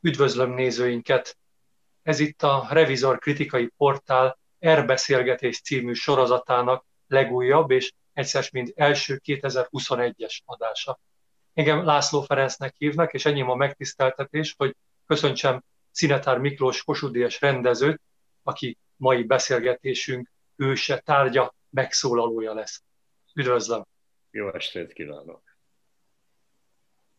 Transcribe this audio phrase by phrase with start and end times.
[0.00, 1.38] Üdvözlöm nézőinket!
[2.02, 10.38] Ez itt a Revizor kritikai portál Erbeszélgetés című sorozatának legújabb és egyszer mint első 2021-es
[10.44, 11.00] adása.
[11.52, 14.76] Engem László Ferencnek hívnak, és ennyi a megtiszteltetés, hogy
[15.06, 18.00] köszöntsem Szinetár Miklós Kossuth rendezőt,
[18.42, 22.82] aki mai beszélgetésünk őse, tárgya, megszólalója lesz.
[23.34, 23.86] Üdvözlöm!
[24.30, 25.42] Jó estét kívánok!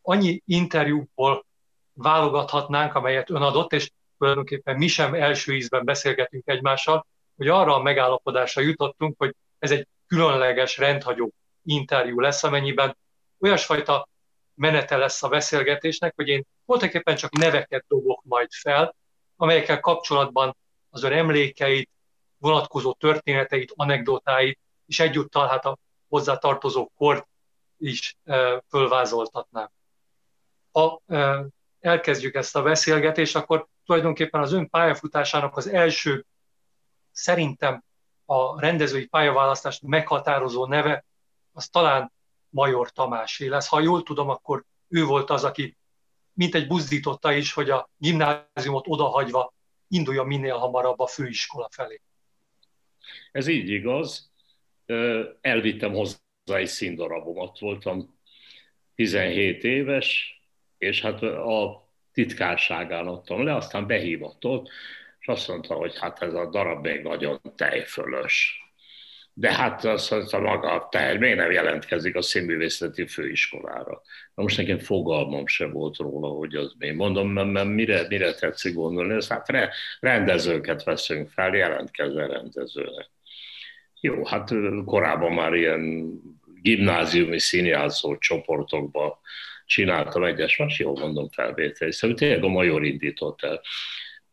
[0.02, 1.46] Annyi interjúból
[1.94, 7.06] válogathatnánk, amelyet ön adott, és tulajdonképpen mi sem első ízben beszélgetünk egymással,
[7.38, 11.32] hogy arra a megállapodásra jutottunk, hogy ez egy különleges, rendhagyó
[11.64, 12.98] interjú lesz, amennyiben
[13.40, 14.10] olyasfajta
[14.56, 18.96] menete lesz a beszélgetésnek, hogy én voltaképpen csak neveket dobok majd fel,
[19.36, 20.58] amelyekkel kapcsolatban
[20.90, 21.90] az ön emlékeit,
[22.38, 25.78] vonatkozó történeteit, anekdotáit, és egyúttal hát a
[26.08, 27.28] hozzá tartozó kort
[27.78, 29.70] is e, fölvázoltatnám.
[30.72, 31.46] Ha e,
[31.82, 36.26] elkezdjük ezt a beszélgetést, akkor tulajdonképpen az ön pályafutásának az első,
[37.12, 37.84] szerintem
[38.26, 41.06] a rendezői pályaválasztást meghatározó neve,
[41.52, 42.12] az talán
[42.50, 43.68] Major Tamásé lesz.
[43.68, 45.78] Ha jól tudom, akkor ő volt az, aki
[46.34, 49.54] mint egy buzdította is, hogy a gimnáziumot odahagyva
[49.88, 52.02] induljon minél hamarabb a főiskola felé.
[53.32, 54.32] Ez így igaz.
[55.42, 58.20] Elvittem hozzá egy színdarabomat, voltam
[58.96, 60.41] 17 éves,
[60.82, 64.70] és hát a titkárságán adtam le, aztán behívott ott,
[65.20, 68.60] és azt mondta, hogy hát ez a darab még nagyon tejfölös.
[69.34, 74.02] De hát azt mondta maga a tej, miért nem jelentkezik a színművészeti főiskolára?
[74.36, 76.92] Na most nekem fogalmam se volt róla, hogy az mi.
[76.92, 83.10] Mondom, mert mire, mire tetszik gondolni, ez hát rendezőket veszünk fel, jelentkezzen rendezőnek.
[84.00, 84.50] Jó, hát
[84.86, 86.14] korábban már ilyen
[86.62, 89.20] gimnáziumi színjátszó csoportokban
[89.72, 93.62] csináltam egyes más, jól mondom felvétel, szóval tényleg a major indított el.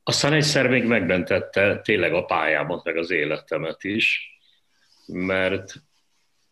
[0.03, 4.31] Aztán egyszer még megmentette tényleg a pályámat, meg az életemet is,
[5.07, 5.75] mert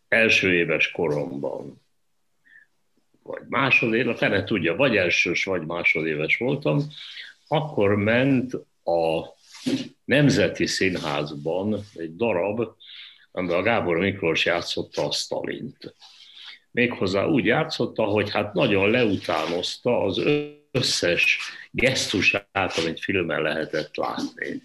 [0.07, 1.81] első éves koromban,
[3.23, 6.81] vagy másodéves, a fene tudja, vagy elsős, vagy másodéves voltam,
[7.47, 8.53] akkor ment
[8.83, 9.35] a
[10.05, 12.67] Nemzeti Színházban egy darab,
[13.31, 15.95] amiben a Gábor Miklós játszotta a Stalint
[16.71, 20.21] méghozzá úgy játszotta, hogy hát nagyon leutánozta az
[20.71, 21.39] összes
[21.71, 24.61] gesztusát, amit filmen lehetett látni.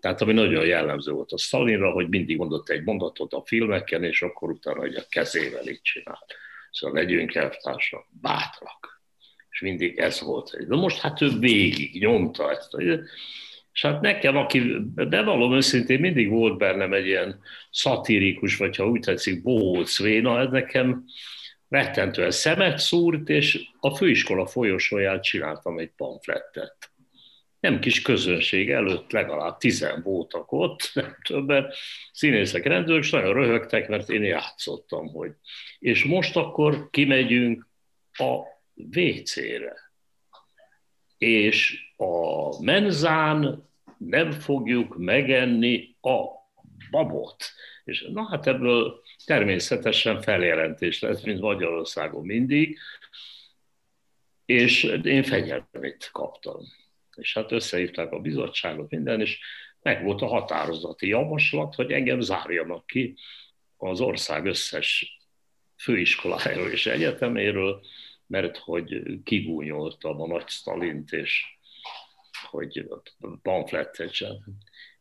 [0.00, 4.22] Tehát ami nagyon jellemző volt a Stalinra, hogy mindig mondott egy mondatot a filmeken, és
[4.22, 6.34] akkor utána hogy a kezével így csinált.
[6.70, 9.02] Szóval legyünk elvtársak, bátrak.
[9.50, 10.66] És mindig ez volt.
[10.68, 12.72] De most hát ő végig nyomta ezt.
[13.72, 14.60] És hát nekem, aki
[14.94, 17.40] bevallom őszintén, mindig volt bennem egy ilyen
[17.70, 21.04] szatirikus, vagy ha úgy tetszik, bohóc véna, ez nekem
[21.68, 26.90] rettentően szemet szúrt, és a főiskola folyosóján csináltam egy pamflettet.
[27.60, 31.72] Nem kis közönség előtt, legalább tizen voltak ott, nem többen,
[32.12, 35.32] színészek, rendőrök, és nagyon röhögtek, mert én játszottam, hogy.
[35.78, 37.68] És most akkor kimegyünk
[38.12, 38.38] a
[38.74, 39.74] WC-re.
[41.18, 46.24] És a menzán nem fogjuk megenni a
[46.90, 47.44] babot.
[47.86, 52.78] És na hát ebből természetesen feljelentés lesz, mint Magyarországon mindig,
[54.44, 56.60] és én fegyelmét kaptam.
[57.16, 59.38] És hát összehívták a bizottságot, minden, és
[59.82, 63.16] meg volt a határozati javaslat, hogy engem zárjanak ki
[63.76, 65.18] az ország összes
[65.76, 67.84] főiskolájáról és egyeteméről,
[68.26, 71.44] mert hogy kigúnyoltam a nagy Stalint, és
[72.50, 72.88] hogy
[73.42, 74.10] pamflettet.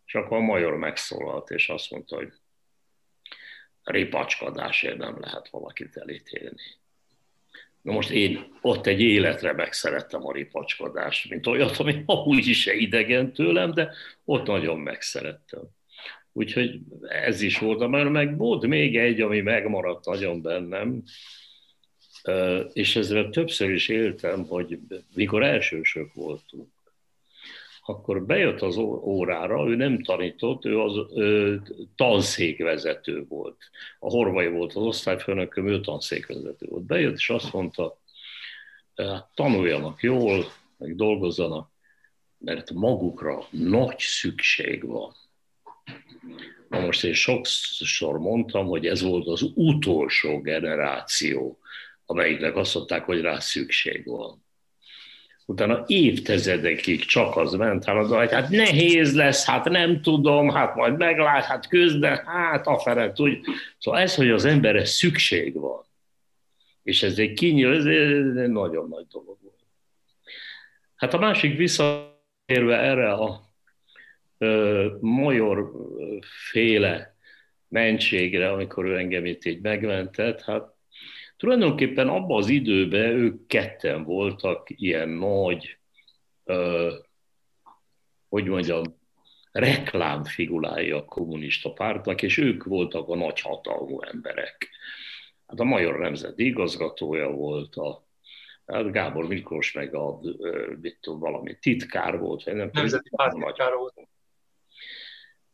[0.05, 2.33] És akkor a major megszólalt, és azt mondta, hogy
[3.85, 6.63] ripacskodásért nem lehet valakit elítélni.
[7.81, 13.33] Na most én ott egy életre megszerettem a ripacskodást, mint olyat, ami amúgy is idegen
[13.33, 13.91] tőlem, de
[14.23, 15.61] ott nagyon megszerettem.
[16.31, 21.03] Úgyhogy ez is volt, mert meg volt még egy, ami megmaradt nagyon bennem,
[22.73, 24.79] és ezzel többször is éltem, hogy
[25.13, 26.69] mikor elsősök voltunk,
[27.87, 31.61] akkor bejött az órára, ő nem tanított, ő az ő,
[31.95, 33.57] tanszékvezető volt.
[33.99, 36.83] A Horvai volt az osztályfőnököm, ő tanszékvezető volt.
[36.83, 37.99] Bejött, és azt mondta,
[38.95, 40.45] hát tanuljanak jól,
[40.77, 41.69] meg dolgozzanak,
[42.37, 45.13] mert magukra nagy szükség van.
[46.69, 51.59] Na most én sokszor mondtam, hogy ez volt az utolsó generáció,
[52.05, 54.44] amelyiknek azt mondták, hogy rá szükség van
[55.45, 60.97] utána évtizedekig csak az ment el, hogy hát nehéz lesz, hát nem tudom, hát majd
[60.97, 63.39] meglát, hát közben, hát a feret, úgy.
[63.77, 65.85] Szóval ez, hogy az emberre szükség van,
[66.83, 69.63] és ez egy kinyíl, ez egy nagyon nagy dolog volt.
[70.95, 73.41] Hát a másik visszatérve erre a
[74.37, 75.71] ö, major
[76.51, 77.15] féle
[77.67, 80.74] mentségre, amikor ő engem itt így megmentett, hát
[81.45, 85.77] tulajdonképpen abban az időben ők ketten voltak ilyen nagy,
[86.43, 86.93] ö,
[88.29, 88.83] hogy mondjam,
[89.51, 94.69] reklámfigurái a kommunista pártnak, és ők voltak a nagyhatalmú emberek.
[95.47, 98.07] Hát a Major Nemzeti igazgatója volt, a
[98.65, 100.19] hát Gábor Miklós meg a,
[100.81, 102.43] mit tudom, valami titkár volt.
[102.43, 104.07] Vagy nem Nemzeti pártitkár volt.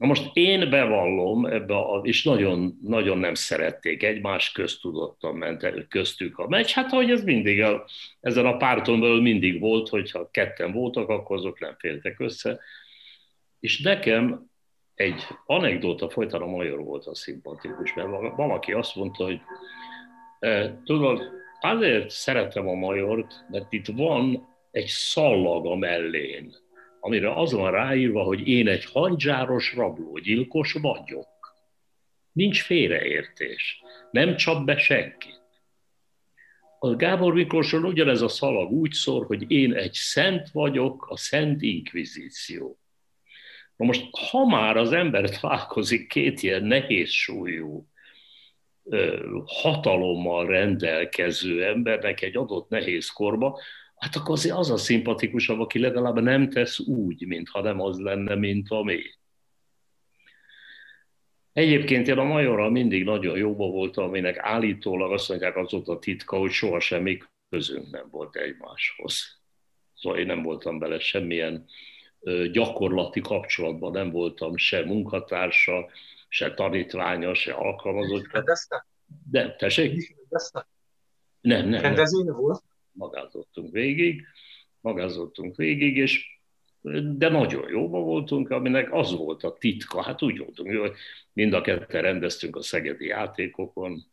[0.02, 5.86] Na most én bevallom ebbe, a, és nagyon, nagyon nem szerették egymás köztudottan ment el
[5.88, 6.72] köztük a meccs.
[6.72, 7.86] Hát ahogy ez mindig, a,
[8.20, 12.60] ezen a párton belül mindig volt, hogyha ketten voltak, akkor azok nem féltek össze.
[13.60, 14.50] És nekem
[14.94, 19.40] egy anekdóta folytán a major volt a szimpatikus, mert valaki azt mondta, hogy
[20.40, 21.22] e, tudod,
[21.60, 26.56] azért szeretem a majort, mert itt van egy szallag a mellén,
[27.04, 31.28] amire az van ráírva, hogy én egy hangyzsáros rablógyilkos vagyok.
[32.32, 33.82] Nincs félreértés.
[34.12, 35.30] Nem csap be senki.
[36.80, 41.62] A Gábor Miklóson ugyanez a szalag úgy szól, hogy én egy szent vagyok, a Szent
[41.62, 42.80] Inkvizíció.
[43.76, 47.88] Na most, ha már az ember találkozik két ilyen nehéz súlyú,
[49.46, 53.60] hatalommal rendelkező embernek egy adott nehéz korba,
[54.02, 58.36] hát akkor azért az a szimpatikusabb, aki legalább nem tesz úgy, mintha nem az lenne,
[58.36, 59.00] mint ami.
[61.54, 66.00] Egyébként én a majorral mindig nagyon jóba voltam, aminek állítólag azt mondják, az ott a
[66.00, 67.18] titka, hogy soha semmi
[67.50, 69.40] közünk nem volt egymáshoz.
[69.96, 71.66] Szóval én nem voltam bele semmilyen
[72.52, 75.90] gyakorlati kapcsolatban, nem voltam se munkatársa,
[76.28, 78.26] se tanítványa, se alkalmazott.
[79.32, 80.16] De, tessék?
[81.42, 81.82] Nem, nem.
[81.82, 82.64] Rendezvénye volt?
[83.02, 84.26] Magázottunk végig,
[84.82, 86.40] magázottunk végig, és
[87.18, 90.04] de nagyon jóba voltunk, aminek az volt a titka.
[90.04, 90.94] Hát úgy voltunk, hogy
[91.34, 94.04] mind a ketten rendeztünk a szegedi játékokon,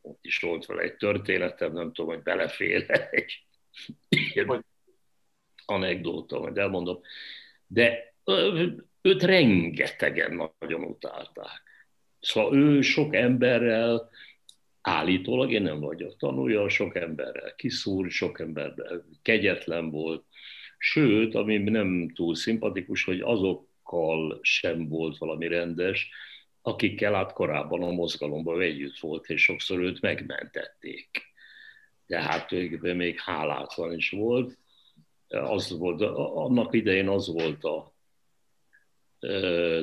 [0.00, 3.46] ott is volt vele egy történetem, nem tudom, hogy belefér egy
[4.08, 4.64] ilyen
[5.64, 7.00] anekdóta, majd elmondom.
[7.66, 8.14] De
[9.02, 11.62] őt rengetegen nagyon utálták.
[12.20, 14.10] Szóval ő sok emberrel
[14.80, 20.24] állítólag én nem vagyok tanulja, sok emberrel kiszúr, sok emberrel kegyetlen volt,
[20.78, 26.10] sőt, ami nem túl szimpatikus, hogy azokkal sem volt valami rendes,
[26.62, 31.08] akikkel át korábban a mozgalomban együtt volt, és sokszor őt megmentették.
[32.06, 34.58] Tehát ő még hálátlan is volt.
[35.28, 36.00] Az volt,
[36.34, 37.94] annak idején az volt a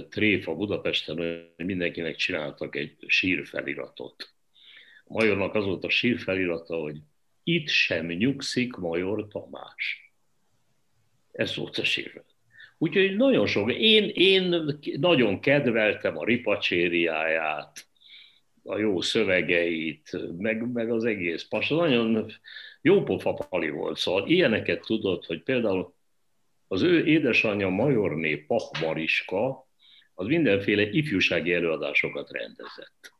[0.09, 4.36] tréfa Budapesten, hogy mindenkinek csináltak egy sírfeliratot
[5.07, 6.97] Majornak az volt a sírfelirata, hogy
[7.43, 10.11] itt sem nyugszik Major Tamás.
[11.31, 12.35] Ez volt a sírfelirata.
[12.77, 17.87] Úgyhogy nagyon sok, én, én nagyon kedveltem a ripacsériáját,
[18.63, 21.67] a jó szövegeit, meg, meg az egész pas.
[21.67, 22.31] Nagyon
[22.81, 25.93] jó pofa pali volt, szóval ilyeneket tudott, hogy például
[26.67, 29.67] az ő édesanyja Majorné Pach Mariska,
[30.13, 33.16] az mindenféle ifjúsági előadásokat rendezett.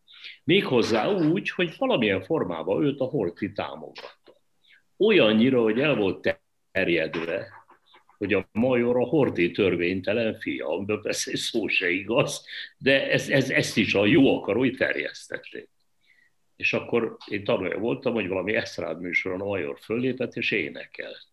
[0.48, 4.34] Méghozzá úgy, hogy valamilyen formában őt a Horti támogatta.
[4.98, 6.40] Olyannyira, hogy el volt
[6.72, 7.48] terjedve,
[8.18, 12.46] hogy a major a Horti törvénytelen fia, persze szó se igaz,
[12.78, 15.70] de ez, ez, ezt is a jó akarói terjesztették.
[16.56, 21.28] És akkor én tanulja voltam, hogy valami eszrád műsoron a major föllépett és énekelt.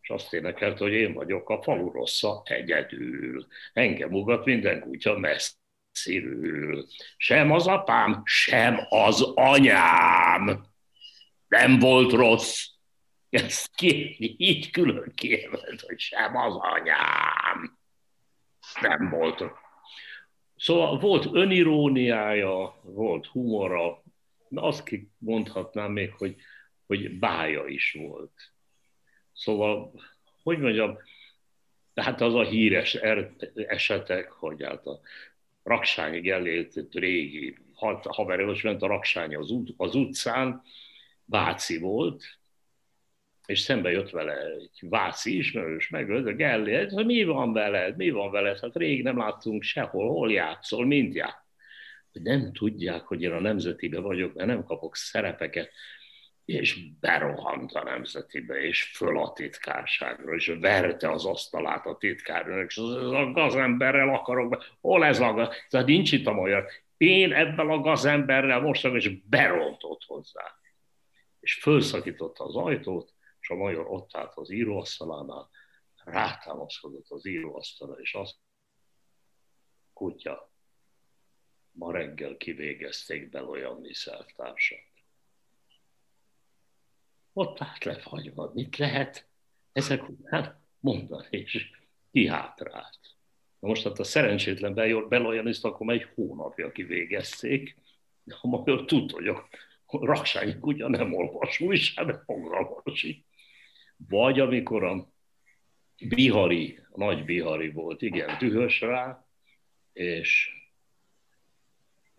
[0.00, 3.46] És azt énekelt, hogy én vagyok a falu rossza egyedül.
[3.72, 5.58] Engem ugat minden kutya messze
[5.92, 6.86] szívül.
[7.16, 10.66] Sem az apám, sem az anyám
[11.48, 12.66] nem volt rossz.
[13.30, 17.78] Ezt ki, így külön kiemelt, hogy sem az anyám
[18.80, 19.44] nem volt
[20.56, 24.02] Szóval volt öniróniája, volt humora,
[24.48, 26.36] de azt mondhatnám még, hogy,
[26.86, 28.52] hogy bája is volt.
[29.32, 29.92] Szóval,
[30.42, 30.98] hogy mondjam,
[31.94, 35.00] tehát az a híres er-, esetek, hogy hát a
[35.70, 37.56] Raksányi Gellért régi
[38.02, 40.62] haverős ment a Raksány az, ut- az utcán,
[41.24, 42.24] Váci volt,
[43.46, 48.10] és szembe jött vele egy Váci ismerős, megölt, a Gellért, hogy mi van veled, mi
[48.10, 51.48] van veled, hát rég nem láttunk sehol, hol játszol, mint játszol.
[52.12, 55.70] Nem tudják, hogy én a nemzetibe vagyok, mert nem kapok szerepeket
[56.50, 62.76] és berohant a nemzetibe, és föl a titkárságra, és verte az asztalát a titkárnak, és
[62.76, 65.48] az a gazemberrel akarok hol ez a gaz...
[65.68, 66.66] Tehát nincs itt a magyar.
[66.96, 70.58] Én ebben a gazemberrel most és berontott hozzá.
[71.40, 75.50] És fölszakította az ajtót, és a major ott állt az íróasztalánál,
[76.04, 78.34] rátámaszkodott az íróasztalra, és azt
[79.92, 80.52] kutya,
[81.72, 84.89] ma reggel kivégezték be olyan szervtársat.
[87.32, 89.28] Ott állt lefagyva, mit lehet
[89.72, 91.70] ezek után mondani, és
[92.12, 92.98] kihátrált.
[93.58, 94.74] Na most hát a szerencsétlen
[95.08, 97.76] Beloyaniszt akkor egy hónapja kivégezték,
[98.22, 99.48] de a magyar tudta, hogy a
[99.86, 103.24] raksági kutya nem olvas újság, de fogalmasi.
[104.08, 105.12] Vagy amikor a
[106.08, 109.26] Bihari, a nagy Bihari volt, igen, dühös rá,
[109.92, 110.59] és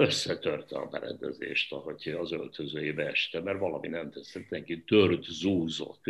[0.01, 6.05] összetörte a berendezést, ahogy az öltözőjébe este, mert valami nem teszett neki, tört, zúzott.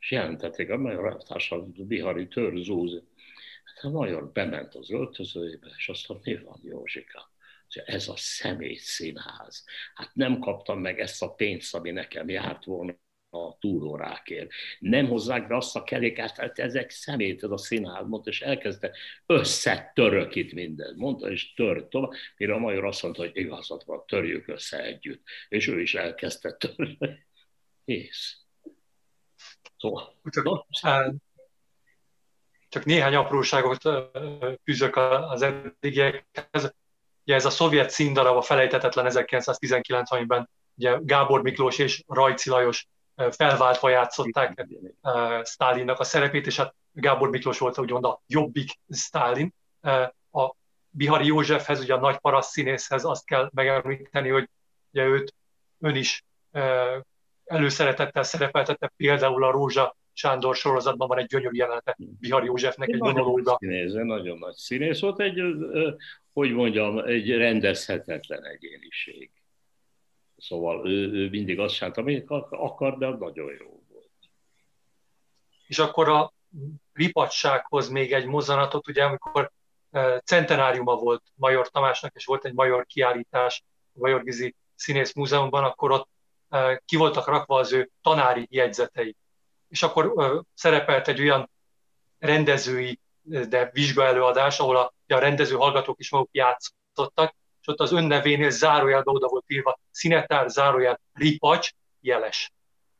[0.00, 3.02] És jelentették, a magyar a Bihari tört, zúz.
[3.64, 7.30] Hát a major bement az öltözőjébe, és azt mondta, mi van Józsika?
[7.84, 9.64] Ez a személy színház.
[9.94, 12.94] Hát nem kaptam meg ezt a pénzt, ami nekem járt volna
[13.30, 14.50] a túrórákért.
[14.78, 18.92] Nem hozzák be azt a kerékát, hát ezek szemét, ez a színház, mondta, és elkezdte
[19.26, 20.96] összetörök itt mindent.
[20.96, 25.22] Mondta, és tört tovább, mire a major azt mondta, hogy igazat van, törjük össze együtt.
[25.48, 27.26] És ő is elkezdte törni.
[27.84, 28.36] Kész.
[29.78, 30.16] Szóval.
[32.68, 33.82] Csak néhány apróságot
[34.64, 36.74] fűzök az eddigiekhez.
[37.24, 42.88] Ugye ez a szovjet színdarab a felejtetetlen 1919 amiben ugye Gábor Miklós és Rajci Lajos
[43.30, 44.66] felváltva játszották
[45.44, 49.54] Stálinnak a szerepét, és hát Gábor Miklós volt úgymond a jobbik Stálin.
[50.32, 50.54] A
[50.90, 54.48] Bihari Józsefhez, ugye a nagy paraszt színészhez azt kell megemlíteni, hogy
[54.92, 55.34] ugye őt
[55.80, 56.24] ön is
[57.44, 63.56] előszeretettel szerepeltette, például a Rózsa Sándor sorozatban van egy gyönyörű jelenete Bihari Józsefnek, egy monológa.
[63.58, 65.42] Színész, nagyon nagy színész volt, egy,
[66.32, 69.30] hogy mondjam, egy rendezhetetlen egyéniség.
[70.40, 74.10] Szóval ő, ő mindig azt csinált, amit akar, de nagyon jó volt.
[75.66, 76.32] És akkor a
[76.92, 79.50] ripatsághoz még egy mozzanatot, ugye amikor
[80.24, 85.90] centenáriuma volt Major Tamásnak, és volt egy Major kiállítás a Major Gizi Színész Múzeumban, akkor
[85.90, 86.08] ott
[86.84, 89.16] ki voltak rakva az ő tanári jegyzetei.
[89.68, 91.50] És akkor szerepelt egy olyan
[92.18, 97.34] rendezői, de vizsgaelőadás, ahol a, a rendező hallgatók is maguk játszottak,
[97.70, 102.52] ott az önnevénél zárójelbe oda volt írva színetár, zárójel, ripacs, jeles.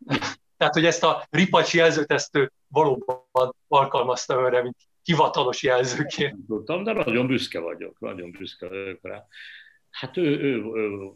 [0.56, 6.46] Tehát, hogy ezt a ripacs jelzőt, ezt ő valóban alkalmazta önre, mint hivatalos jelzőként.
[6.46, 9.26] Tudtam, de nagyon büszke vagyok, nagyon büszke vagyok rá.
[9.90, 11.10] Hát ő, ő, ő,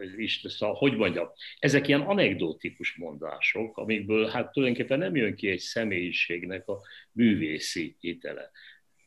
[0.00, 5.48] ő is, szóval, hogy mondjam, ezek ilyen anekdotikus mondások, amikből hát tulajdonképpen nem jön ki
[5.48, 6.80] egy személyiségnek a
[7.12, 8.50] művészi hitele.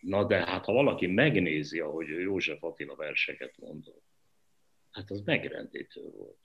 [0.02, 4.04] Na de hát ha valaki megnézi, ahogy József Attila verseket mondott,
[4.92, 6.40] hát az megrendítő volt.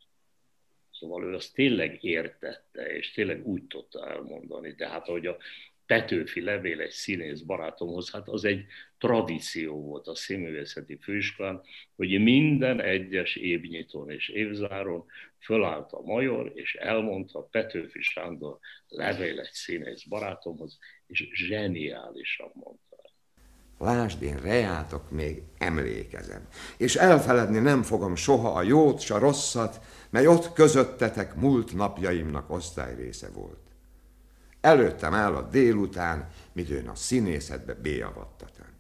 [0.91, 4.73] Szóval ő azt tényleg értette, és tényleg úgy tudta elmondani.
[4.73, 5.37] De hát, ahogy a
[5.87, 8.65] Petőfi levél egy színész barátomhoz, hát az egy
[8.99, 11.63] tradíció volt a színművészeti főiskolán,
[11.95, 15.05] hogy minden egyes évnyitón és évzáron
[15.39, 18.59] fölállt a major, és elmondta Petőfi Sándor
[18.89, 22.86] levél egy színész barátomhoz, és zseniálisan mondta.
[23.79, 26.41] Lásd, én rejátok még emlékezem,
[26.77, 29.81] és elfeledni nem fogom soha a jót, s a rosszat,
[30.11, 33.61] mely ott közöttetek múlt napjaimnak osztályrésze volt.
[34.61, 38.75] Előttem áll a délután, midőn a színészetbe béavattatán.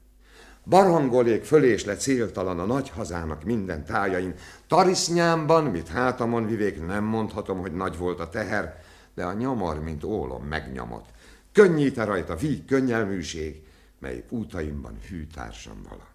[0.64, 4.34] Barangolék fölés le céltalan a nagy hazának minden tájain.
[4.68, 8.80] Tarisznyámban, mit hátamon vivék, nem mondhatom, hogy nagy volt a teher,
[9.14, 11.06] de a nyomor, mint ólom megnyomott.
[11.52, 13.65] Könnyíte rajta víg könnyelműség,
[13.98, 16.14] mely útaimban hűtársam vala.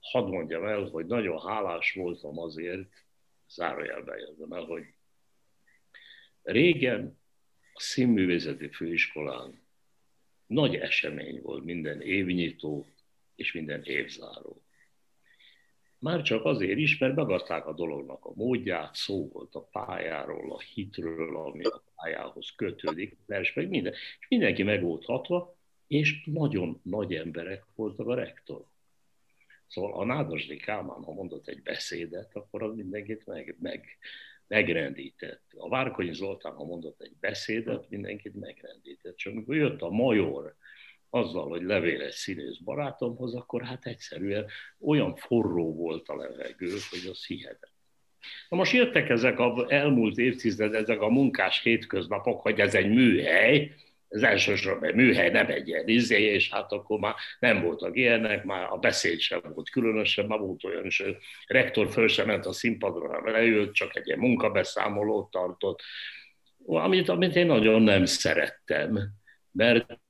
[0.00, 2.88] Hadd mondjam el, hogy nagyon hálás voltam azért,
[3.48, 4.84] zárójelben jöttem el, hogy
[6.42, 7.18] régen
[7.72, 9.62] a színművészeti főiskolán
[10.46, 12.86] nagy esemény volt minden évnyitó
[13.36, 14.62] és minden évzáró.
[15.98, 20.60] Már csak azért is, mert megadták a dolognak a módját, szó volt a pályáról, a
[20.60, 25.56] hitről, ami a pályához kötődik, vers meg minden, és mindenki meg volt hatva,
[25.92, 28.64] és nagyon nagy emberek voltak a rektor.
[29.66, 33.98] Szóval a Nádasdi Kálmán, ha mondott egy beszédet, akkor az mindenkit meg, meg,
[34.46, 35.42] megrendített.
[35.56, 39.16] A Várkonyi Zoltán, ha mondott egy beszédet, mindenkit megrendített.
[39.16, 40.54] Csak amikor jött a major
[41.10, 44.46] azzal, hogy levél egy színész barátomhoz, akkor hát egyszerűen
[44.80, 47.70] olyan forró volt a levegő, hogy az hihetetlen.
[48.48, 53.74] Na most jöttek ezek az elmúlt évtized, ezek a munkás hétköznapok, hogy ez egy műhely,
[54.12, 58.66] ez elsősorban műhely, nem egy ilyen izé, és hát akkor már nem voltak ilyenek, már
[58.70, 61.16] a beszéd sem volt különösen, már volt olyan is, hogy
[61.46, 65.82] rektor föl sem ment a színpadra, leült, csak egy ilyen munkabeszámolót tartott,
[66.66, 68.98] amit, amit én nagyon nem szerettem,
[69.50, 70.00] mert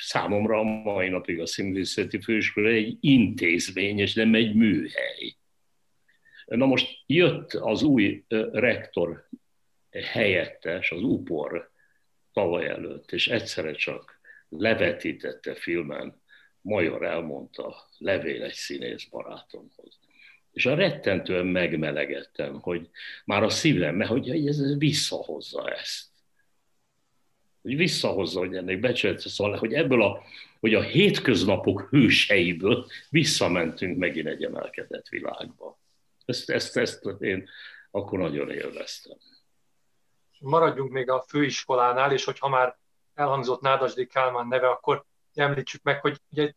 [0.00, 5.36] számomra a mai napig a színművészeti főiskola egy intézmény, és nem egy műhely.
[6.46, 9.28] Na most jött az új rektor
[9.90, 11.74] helyettes, az UPOR
[12.36, 16.22] tavaly előtt, és egyszerre csak levetítette filmen,
[16.60, 19.98] Major elmondta, levél egy színész barátomhoz.
[20.52, 22.88] És a rettentően megmelegettem, hogy
[23.24, 26.08] már a szívem, mert hogy ez visszahozza ezt.
[27.62, 30.22] Hogy visszahozza, hogy ennek becsülete, szóval, hogy ebből a,
[30.60, 35.78] hogy a hétköznapok hőseiből visszamentünk megint egy emelkedett világba.
[36.24, 37.48] Ezt, ezt, ezt én
[37.90, 39.16] akkor nagyon élveztem.
[40.40, 42.78] Maradjunk még a főiskolánál, és hogyha már
[43.14, 46.52] elhangzott Nádasdi Kálmán neve, akkor említsük meg, hogy ugye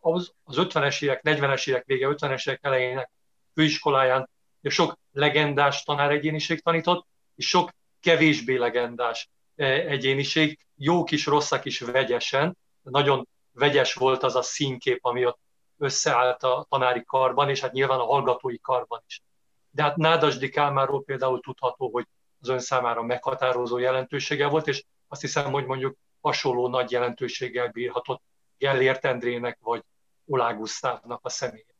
[0.00, 3.10] az, az 50-es évek, 40-es évek vége, 50-es évek elejének
[3.54, 4.28] főiskoláján
[4.62, 12.56] sok legendás tanáregyéniség tanított, és sok kevésbé legendás e, egyéniség, jók is, rosszak is vegyesen.
[12.82, 15.38] Nagyon vegyes volt az a színkép, ami ott
[15.78, 19.22] összeállt a tanári karban, és hát nyilván a hallgatói karban is.
[19.70, 22.06] De hát Nádasdi Kálmáról például tudható, hogy
[22.42, 28.22] az ön számára meghatározó jelentősége volt, és azt hiszem, hogy mondjuk hasonló nagy jelentőséggel bírhatott
[28.58, 29.82] Gellért Endrének vagy
[30.26, 31.74] Olá Gusztávnak a személye.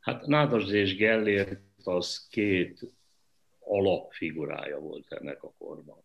[0.00, 2.80] Hát Nádas és Gellért az két
[3.58, 6.04] alapfigurája volt ennek a korban.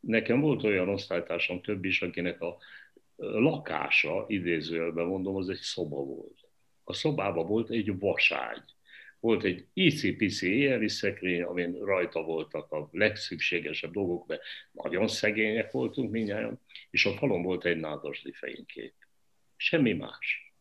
[0.00, 2.56] Nekem volt olyan osztálytársam több is, akinek a
[3.16, 6.48] lakása, idézőjelben mondom, az egy szoba volt.
[6.84, 8.62] A szobában volt egy vaságy.
[9.22, 16.10] Volt egy icipici éjjeli szekrény, amin rajta voltak a legszükségesebb dolgok, mert nagyon szegények voltunk
[16.10, 16.60] mindjárt,
[16.90, 18.92] és a falon volt egy nádasdi fénykép.
[19.56, 20.54] Semmi más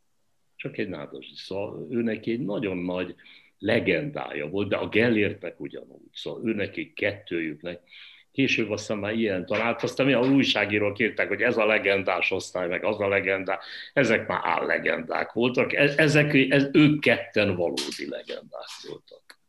[0.56, 1.32] csak egy nádas.
[1.36, 3.16] Szóval ő neki egy nagyon nagy
[3.58, 6.12] legendája volt, de a Gellértnek ugyanúgy.
[6.14, 7.82] Szóval ő neki kettőjüknek.
[8.32, 12.68] Később aztán már ilyen talált, aztán mi a újságírók írták, hogy ez a legendás osztály,
[12.68, 18.70] meg az a legendás, ezek már állegendák voltak, e, ezek, ez, ők ketten valódi legendák
[18.88, 19.40] voltak.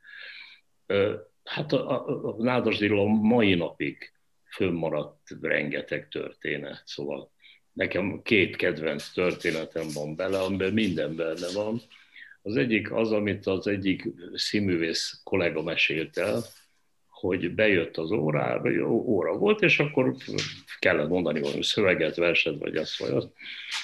[1.45, 4.13] Hát a, a, a Nádasdiló mai napig
[4.51, 7.31] fönnmaradt rengeteg történet, szóval
[7.73, 11.81] nekem két kedvenc történetem van bele, amiben minden benne van.
[12.43, 16.43] Az egyik az, amit az egyik színművész kollega mesélt el,
[17.23, 20.15] hogy bejött az órára, jó óra volt, és akkor
[20.79, 23.29] kellett mondani valami szöveget, verset, vagy azt, vagy azt.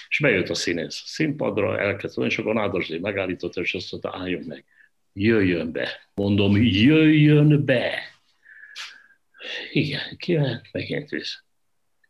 [0.09, 4.42] És bejött a színész a színpadra, elkezdte, és akkor Nádasdi megállította, és azt mondta, álljon
[4.46, 4.64] meg,
[5.12, 5.88] jöjjön be.
[6.14, 7.98] Mondom, jöjjön be.
[9.72, 11.38] Igen, kiment megint vissza.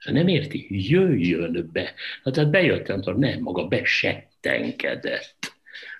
[0.04, 0.66] Nem érti?
[0.90, 1.94] Jöjjön be.
[2.24, 5.56] Hát tehát bejöttem, tehát nem, maga besettenkedett.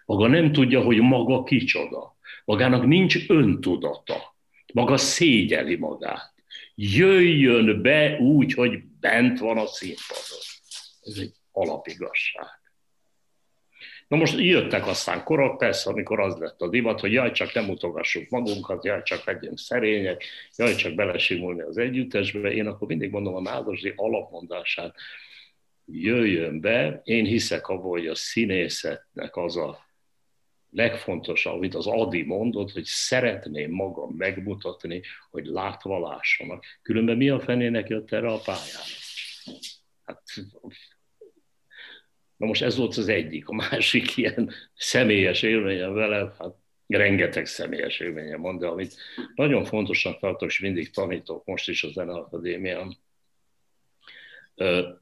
[0.06, 2.16] Maga nem tudja, hogy maga kicsoda.
[2.44, 4.36] Magának nincs öntudata.
[4.72, 6.34] Maga szégyeli magát.
[6.74, 10.38] Jöjjön be úgy, hogy bent van a színpadon.
[11.00, 12.58] Ez egy alapigasság.
[14.08, 17.64] Na most jöttek aztán korok, persze, amikor az lett a divat, hogy jaj, csak nem
[17.64, 20.24] mutogassuk magunkat, jaj, csak legyünk szerények,
[20.56, 22.50] jaj, csak belesimulni az együttesbe.
[22.50, 24.94] Én akkor mindig mondom a Nádasdi alapmondását,
[25.84, 29.87] jöjjön be, én hiszek abban, hogy a színészetnek az a
[30.70, 36.64] legfontosabb, amit az Adi mondott, hogy szeretném magam megmutatni, hogy látva lássanak.
[36.82, 38.82] Különben mi a fenének jött erre a pályára?
[40.04, 40.22] Hát
[42.36, 43.48] Na most ez volt az egyik.
[43.48, 46.54] A másik ilyen személyes élményem vele, hát
[46.86, 48.96] rengeteg személyes élményem van, de amit
[49.34, 52.98] nagyon fontosnak tartok, és mindig tanítok most is a Zeneakadémián,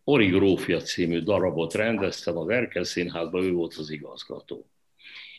[0.05, 4.67] Ori Grófia című darabot rendeztem az Erkel Színházban, ő volt az igazgató.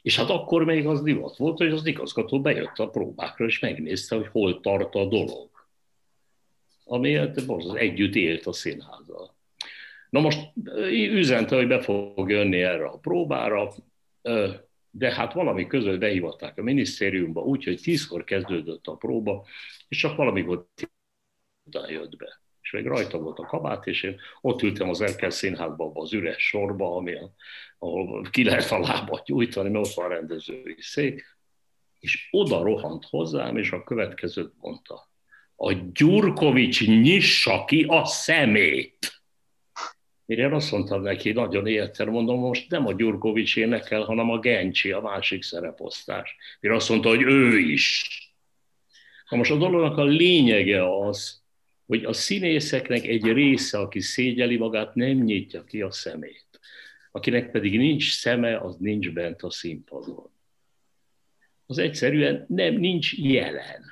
[0.02, 4.16] És hát akkor még az divat volt, hogy az igazgató bejött a próbákra, és megnézte,
[4.16, 5.50] hogy hol tart a dolog.
[6.86, 7.44] Ami hát
[7.74, 9.36] együtt élt a színházzal.
[10.10, 10.52] Na most
[10.90, 13.74] üzente, hogy be fog jönni erre a próbára,
[14.92, 19.46] de hát valami között behívatták a minisztériumba, úgyhogy tízkor kezdődött a próba,
[19.88, 20.68] és csak valamikor
[21.64, 22.42] után jött be.
[22.68, 26.48] És még rajta volt a kabát, és én ott ültem az Erkel színházban az üres
[26.48, 27.32] sorba, ami a,
[27.80, 31.38] ahol ki lehet a lábat gyújtani, mert ott van a rendezői szék,
[32.00, 35.10] és oda rohant hozzám, és a következőt mondta.
[35.56, 39.22] A Gyurkovics nyissa ki a szemét!
[40.26, 44.40] Mire én azt mondtam neki, nagyon értem, mondom, most nem a Gyurkovics énekel, hanem a
[44.40, 46.36] Gencsi, a másik szereposztás.
[46.60, 48.08] Mire azt mondta, hogy ő is.
[49.30, 51.46] Na most a dolognak a lényege az,
[51.88, 56.60] hogy a színészeknek egy része, aki szégyeli magát, nem nyitja ki a szemét.
[57.12, 60.32] Akinek pedig nincs szeme, az nincs bent a színpadon.
[61.66, 63.84] Az egyszerűen nem, nincs jelen.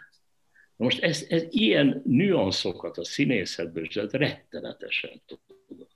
[0.76, 5.92] Most ez, ez ilyen nüanszokat a színészetből is rettenetesen tudott.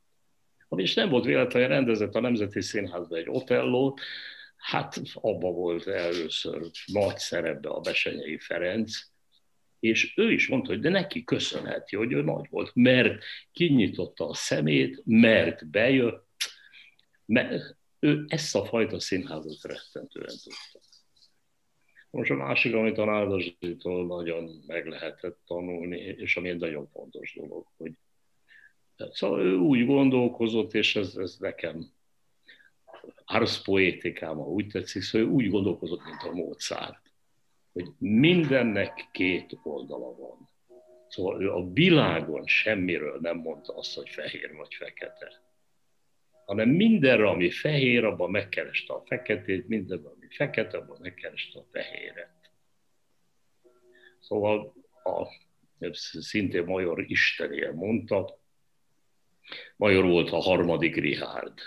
[0.68, 4.00] Ami is nem volt véletlen, rendezett a Nemzeti Színházban egy Otellót,
[4.58, 8.98] hát abba volt először nagy szerepbe a Besenyei Ferenc,
[9.80, 14.34] és ő is mondta, hogy de neki köszönheti, hogy ő nagy volt, mert kinyitotta a
[14.34, 16.28] szemét, mert bejött,
[17.26, 20.88] mert ő ezt a fajta színházat rettentően tudta.
[22.10, 27.34] Most a másik, amit a Náldasdítól nagyon meg lehetett tanulni, és ami egy nagyon fontos
[27.36, 27.92] dolog, hogy
[29.12, 31.92] szóval ő úgy gondolkozott, és ez, ez nekem
[33.26, 37.09] ars poétikám, úgy tetszik, szóval ő úgy gondolkozott, mint a Mozart,
[37.74, 40.50] hogy mindennek két oldala van.
[41.08, 45.48] Szóval ő a világon semmiről nem mondta azt, hogy fehér vagy fekete
[46.50, 52.52] hanem mindenre, ami fehér, abban megkereste a feketét, mindenre, ami fekete, abban megkereste a fehéret.
[54.20, 55.28] Szóval a,
[56.20, 58.40] szintén Major Istenél mondta,
[59.76, 61.60] Major volt a harmadik Richard.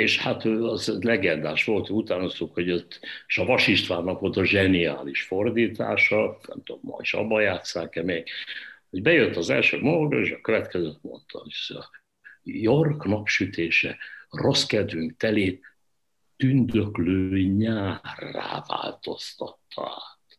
[0.00, 5.22] És hát az legendás volt, utánoztuk, hogy ott, és a Vas Istvánnak volt a zseniális
[5.22, 8.28] fordítása, nem tudom, ma is abban játszák-e még,
[8.90, 11.52] hogy bejött az első módra, és a következőt mondta, hogy
[12.42, 13.96] York napsütése
[14.30, 15.64] rossz kedvünk telét
[16.36, 20.38] tündöklő nyárrá változtatta át.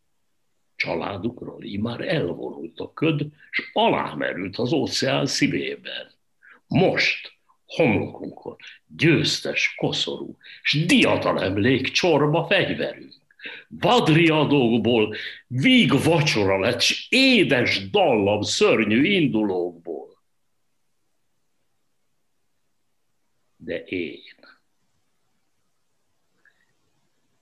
[0.75, 3.21] Családukról már elvonult a köd,
[3.51, 6.11] és alámerült az óceán szívében.
[6.67, 7.40] Most,
[7.75, 8.55] homlokunkon,
[8.87, 13.13] győztes, koszorú, s diatal emlék csorba fegyverünk.
[13.67, 15.15] Vadriadókból
[15.47, 20.01] víg vacsora lett, s édes dallam szörnyű indulókból
[23.63, 24.35] de én.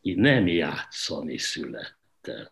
[0.01, 2.49] Én nem játszani születtem.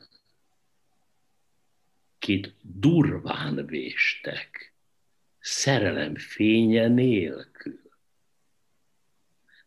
[2.20, 4.74] Kit durván véstek,
[5.48, 7.80] szerelem fénye nélkül.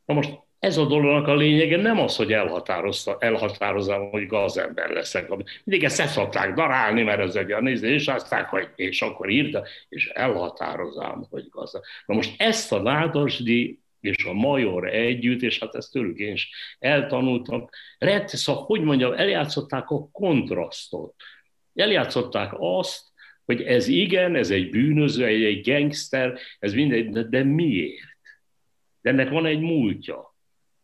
[0.05, 5.29] Na most ez a dolognak a lényege nem az, hogy elhatározta, elhatározom, hogy gazember leszek.
[5.65, 9.65] Mindig ezt szokták darálni, mert ez egy olyan nézni, és aztán, hogy és akkor írta,
[9.89, 11.91] és elhatározám, hogy gazember.
[12.07, 16.51] Na most ezt a Nádasdi és a major együtt, és hát ezt tőlük én is
[16.79, 17.69] eltanultam.
[17.99, 21.15] Rett, szóval, hogy mondjam, eljátszották a kontrasztot.
[21.75, 23.10] Eljátszották azt,
[23.51, 28.17] hogy ez igen, ez egy bűnöző, egy, egy gangster, ez mindegy, de, de miért?
[29.01, 30.37] De ennek van egy múltja.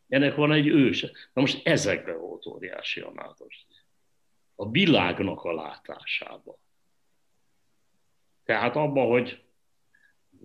[0.08, 1.10] Ennek van egy őse.
[1.32, 3.66] Na most ezekben volt óriási a nádos.
[4.54, 6.58] A világnak a látásába.
[8.44, 9.42] Tehát abban, hogy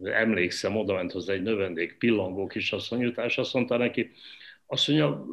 [0.03, 4.11] emlékszem, oda ment hozzá egy növendék pillangó kisasszony és azt mondta neki,
[4.71, 5.25] azt mondja,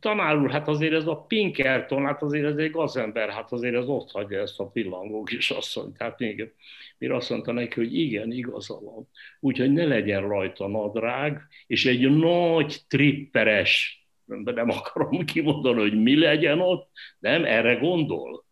[0.00, 3.86] tanár úr, hát azért ez a Pinkerton, hát azért ez egy gazember, hát azért ez
[3.86, 5.92] ott hagyja ezt a pillangó kisasszony.
[5.92, 6.54] Tehát még,
[6.98, 9.08] mire azt mondta neki, hogy igen, igaza van.
[9.40, 16.60] Úgyhogy ne legyen rajta nadrág, és egy nagy tripperes, nem akarom kimondani, hogy mi legyen
[16.60, 18.44] ott, nem, erre gondol.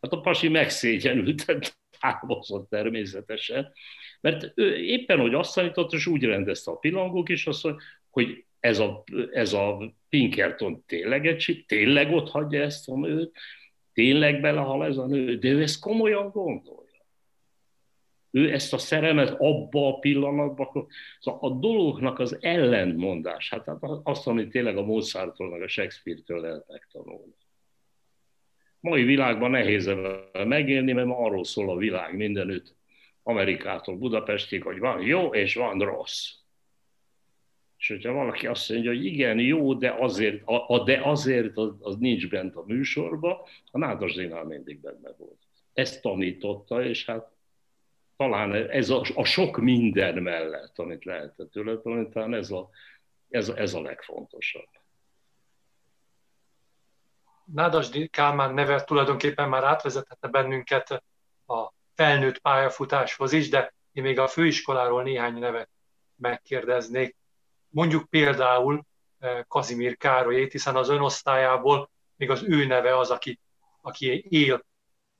[0.00, 1.44] Hát a pasi megszégyenült,
[2.00, 3.72] távozott természetesen,
[4.20, 7.66] mert ő éppen, hogy azt tanított, és úgy rendezte a pillangók is, azt
[8.10, 13.32] hogy ez a, ez a Pinkerton tényleg, egy, tényleg ott hagyja ezt a nőt,
[13.92, 17.06] tényleg belehal ez a nő, de ő ezt komolyan gondolja.
[18.30, 20.86] Ő ezt a szeremet abba a pillanatban,
[21.20, 23.68] szóval a dolognak az ellentmondás, hát
[24.02, 27.34] azt, amit tényleg a Mozarttól, meg a Shakespeare-től lehet megtanulni.
[28.80, 29.90] Mai világban nehéz
[30.32, 32.74] megélni, mert ma arról szól a világ mindenütt,
[33.22, 36.43] Amerikától Budapestig, hogy van jó és van rossz.
[37.84, 41.74] És hogyha valaki azt mondja, hogy igen, jó, de azért, a, a de azért az,
[41.80, 45.38] az nincs bent a műsorba, a Nádas Zinál mindig benne volt.
[45.72, 47.30] Ezt tanította, és hát
[48.16, 52.68] talán ez a, a sok minden mellett, amit lehetett tőle tanítani, ez a,
[53.30, 54.68] ez, ez a legfontosabb.
[57.44, 60.90] Nádas Kálmán neve tulajdonképpen már átvezetette bennünket
[61.46, 65.68] a felnőtt pályafutáshoz is, de én még a főiskoláról néhány nevet
[66.16, 67.16] megkérdeznék.
[67.74, 68.86] Mondjuk például
[69.18, 73.40] eh, Kazimír Károlyét, hiszen az önosztályából még az ő neve az, aki,
[73.80, 74.64] aki él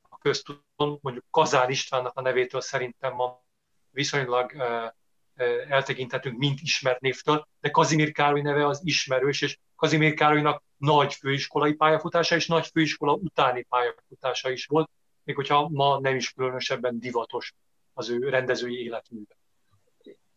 [0.09, 3.45] a köztudon, mondjuk Kazán Istvánnak a nevétől szerintem ma
[3.91, 4.91] viszonylag eh,
[5.35, 11.15] eh, eltekintetünk mint ismert névtől, de Kazimír Károly neve az ismerős, és Kazimír Károlynak nagy
[11.15, 14.91] főiskolai pályafutása és nagy főiskola utáni pályafutása is volt,
[15.25, 17.53] még hogyha ma nem is különösebben divatos
[17.93, 19.37] az ő rendezői életműve.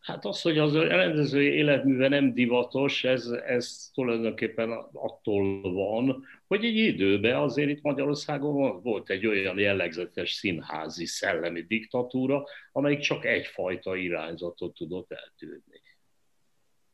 [0.07, 6.75] Hát az, hogy az rendezői életműve nem divatos, ez, ez tulajdonképpen attól van, hogy egy
[6.75, 14.73] időben azért itt Magyarországon volt egy olyan jellegzetes színházi szellemi diktatúra, amelyik csak egyfajta irányzatot
[14.73, 15.81] tudott eltűrni.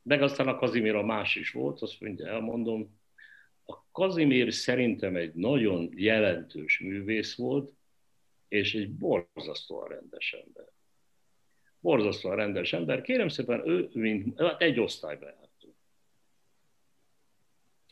[0.01, 2.99] Meg aztán a Kazimira más is volt, azt mondja, elmondom.
[3.65, 7.71] A Kazimír szerintem egy nagyon jelentős művész volt,
[8.47, 10.72] és egy borzasztóan rendes ember
[11.83, 13.01] borzasztóan rendes ember.
[13.01, 15.75] Kérem szépen, ő mint, hát egy osztályba jártunk.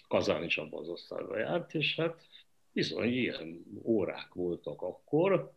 [0.07, 2.25] Kazán is abban az osztályba járt, és hát
[2.71, 5.53] bizony ilyen órák voltak akkor,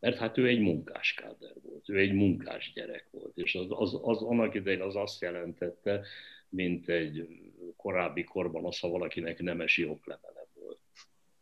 [0.00, 4.22] mert hát ő egy munkáskáder volt, ő egy munkás gyerek volt, és az, az, az
[4.22, 6.06] annak idején az azt jelentette,
[6.48, 7.28] mint egy
[7.76, 10.80] korábbi korban az, ha valakinek nemesi oklevele volt.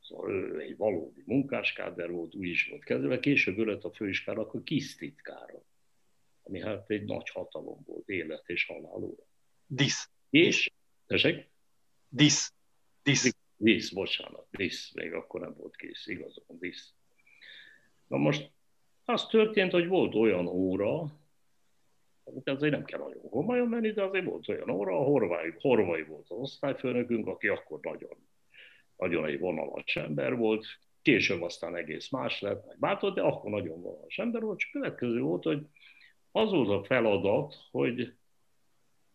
[0.00, 4.54] Szóval ő egy valódi munkáskáder volt, úgy is volt kezdve, később ő lett a főiskolának
[4.54, 5.62] a kis titkára
[6.42, 9.22] ami hát egy nagy hatalom volt, élet és halál óra.
[9.66, 10.10] Disz.
[10.30, 10.70] És,
[11.06, 11.50] tessék?
[12.08, 12.52] Disz.
[13.02, 13.36] Disz.
[13.56, 16.94] Disz, bocsánat, disz, még akkor nem volt kész, igazán, disz.
[18.06, 18.50] Na most
[19.04, 21.20] az történt, hogy volt olyan óra,
[22.24, 26.02] de azért nem kell nagyon homályon menni, de azért volt olyan óra, a Horvai, Horvai
[26.02, 28.16] volt az osztályfőnökünk, aki akkor nagyon,
[28.96, 30.66] nagyon egy vonalas ember volt,
[31.02, 35.20] később aztán egész más lett, meg bátor, de akkor nagyon vonalas ember volt, és következő
[35.20, 35.66] volt, hogy
[36.32, 38.14] az volt a feladat, hogy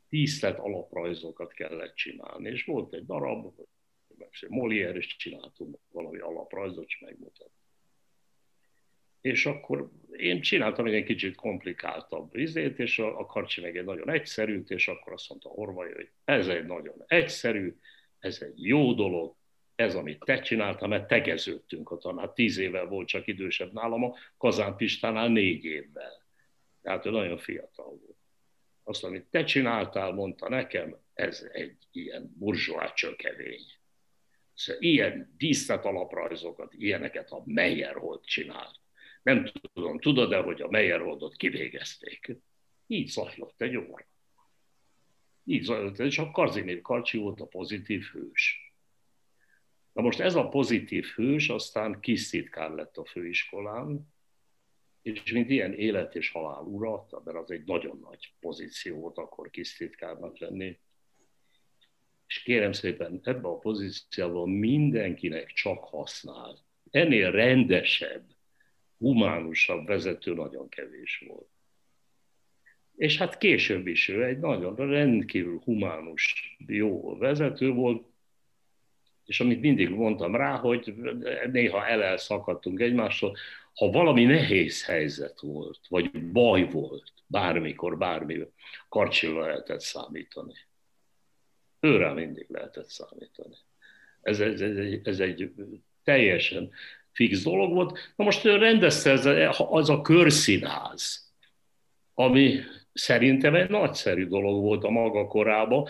[0.09, 3.53] díszlet alaprajzokat kellett csinálni, és volt egy darab,
[4.47, 7.51] Molière is csináltunk valami alaprajzot, és megmutat.
[9.21, 14.09] És akkor én csináltam egy kicsit komplikáltabb izét, és a, a Karcsi meg egy nagyon
[14.09, 17.75] egyszerűt, és akkor azt mondta Orvai, hogy ez egy nagyon egyszerű,
[18.19, 19.35] ez egy jó dolog,
[19.75, 22.29] ez, amit te csináltam, mert tegeződtünk a tanár.
[22.29, 26.26] Tíz évvel volt csak idősebb nálam, a Kazán Pistánál négy évvel.
[26.87, 28.17] Tehát ő nagyon fiatal volt.
[28.83, 33.65] Azt, amit te csináltál, mondta nekem, ez egy ilyen burzsóá csökevény.
[34.53, 38.79] Szóval ilyen díszlet alaprajzokat, ilyeneket a Meyerhold csinált.
[39.23, 42.37] Nem tudom, tudod de hogy a Meyerholdot kivégezték?
[42.87, 44.07] Így zajlott egy óra.
[45.43, 48.73] Így zajlott, és a Karzimir Karcsi volt a pozitív hős.
[49.93, 54.15] Na most ez a pozitív hős aztán kis lett a főiskolán,
[55.13, 59.49] és mint ilyen élet és halál ura, mert az egy nagyon nagy pozíció volt akkor
[59.49, 60.79] kis titkárnak lenni,
[62.27, 66.57] és kérem szépen, ebben a pozícióban mindenkinek csak használ.
[66.91, 68.25] Ennél rendesebb,
[68.97, 71.49] humánusabb vezető nagyon kevés volt.
[72.95, 78.05] És hát később is ő egy nagyon rendkívül humánus, jó vezető volt,
[79.25, 80.95] és amit mindig mondtam rá, hogy
[81.51, 83.37] néha elelszakadtunk egymástól,
[83.77, 88.39] ha valami nehéz helyzet volt, vagy baj volt, bármikor, bármi,
[88.89, 90.53] karcsilla lehetett számítani.
[91.79, 93.55] Őre mindig lehetett számítani.
[94.21, 95.51] Ez, ez, ez, egy, ez egy
[96.03, 96.71] teljesen
[97.11, 98.13] fix dolog volt.
[98.15, 99.25] Na most ő rendezte ez,
[99.57, 101.33] az a körszínház,
[102.13, 102.59] ami
[102.93, 105.87] szerintem egy nagyszerű dolog volt a maga korában.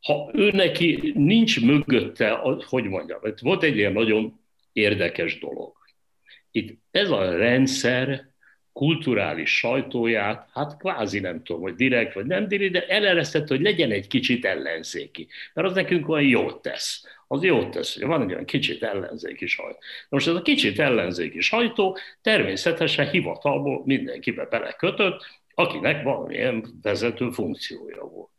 [0.00, 2.30] Ha ő neki nincs mögötte,
[2.66, 4.40] hogy mondjam, volt egy ilyen nagyon
[4.72, 5.79] érdekes dolog
[6.50, 8.28] itt ez a rendszer
[8.72, 13.90] kulturális sajtóját, hát kvázi nem tudom, hogy direkt vagy nem direkt, de eleresztett, hogy legyen
[13.90, 15.28] egy kicsit ellenzéki.
[15.54, 17.04] Mert az nekünk olyan jót tesz.
[17.26, 19.78] Az jót tesz, hogy van egy olyan kicsit ellenzéki sajtó.
[20.08, 28.30] Most ez a kicsit ellenzéki sajtó természetesen hivatalból mindenkibe belekötött, akinek valamilyen vezető funkciója volt.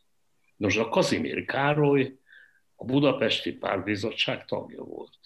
[0.56, 2.12] Nos, a Kazimír Károly
[2.76, 5.18] a Budapesti Párbizottság tagja volt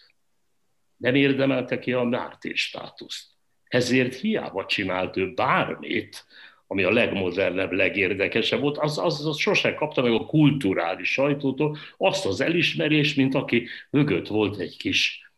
[0.96, 3.24] nem érdemelte ki a mártír státuszt.
[3.64, 6.26] Ezért hiába csinált ő bármit,
[6.66, 12.26] ami a legmodernebb, legérdekesebb volt, az, az, az sosem kapta meg a kulturális sajtótól azt
[12.26, 15.30] az elismerést, mint aki mögött volt egy kis,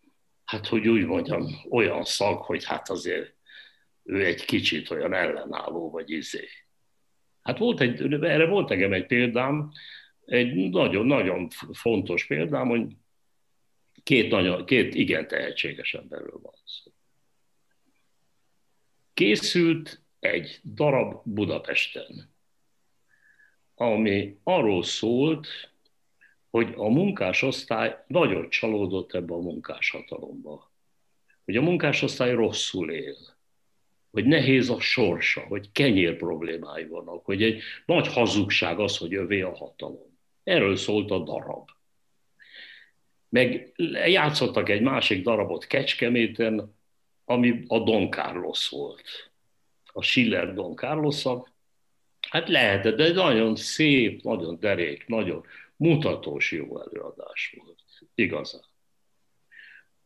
[0.45, 3.35] hát hogy úgy mondjam, olyan szag, hogy hát azért
[4.05, 6.49] ő egy kicsit olyan ellenálló, vagy izé.
[7.43, 9.71] Hát volt egy, erre volt nekem egy példám,
[10.25, 12.87] egy nagyon-nagyon fontos példám, hogy
[14.09, 16.91] Két, nagyon, két igen tehetséges emberről van szó.
[19.15, 22.35] Készült egy darab Budapesten,
[23.75, 25.47] ami arról szólt,
[26.51, 30.73] hogy a munkásosztály nagyon csalódott ebbe a munkáshatalomba.
[31.45, 33.17] Hogy a munkásosztály rosszul él,
[34.11, 39.41] hogy nehéz a sorsa, hogy kenyér problémái vannak, hogy egy nagy hazugság az, hogy övé
[39.41, 40.19] a hatalom.
[40.43, 41.77] Erről szólt a darab
[43.29, 43.73] meg
[44.07, 46.77] játszottak egy másik darabot Kecskeméten,
[47.25, 49.31] ami a Don Carlos volt.
[49.93, 51.25] A Schiller Don carlos
[52.31, 55.45] Hát lehetett, de egy nagyon szép, nagyon derék, nagyon
[55.77, 57.79] mutatós jó előadás volt.
[58.15, 58.65] Igazán.